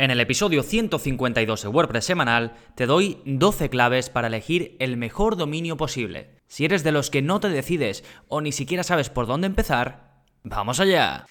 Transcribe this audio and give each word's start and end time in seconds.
En 0.00 0.10
el 0.10 0.18
episodio 0.18 0.62
152 0.62 1.62
de 1.62 1.68
WordPress 1.68 2.06
semanal 2.06 2.54
te 2.74 2.86
doy 2.86 3.18
12 3.26 3.68
claves 3.68 4.08
para 4.08 4.28
elegir 4.28 4.74
el 4.78 4.96
mejor 4.96 5.36
dominio 5.36 5.76
posible. 5.76 6.38
Si 6.48 6.64
eres 6.64 6.82
de 6.82 6.90
los 6.90 7.10
que 7.10 7.20
no 7.20 7.38
te 7.38 7.50
decides 7.50 8.02
o 8.26 8.40
ni 8.40 8.50
siquiera 8.50 8.82
sabes 8.82 9.10
por 9.10 9.26
dónde 9.26 9.46
empezar, 9.46 10.22
¡vamos 10.42 10.80
allá! 10.80 11.26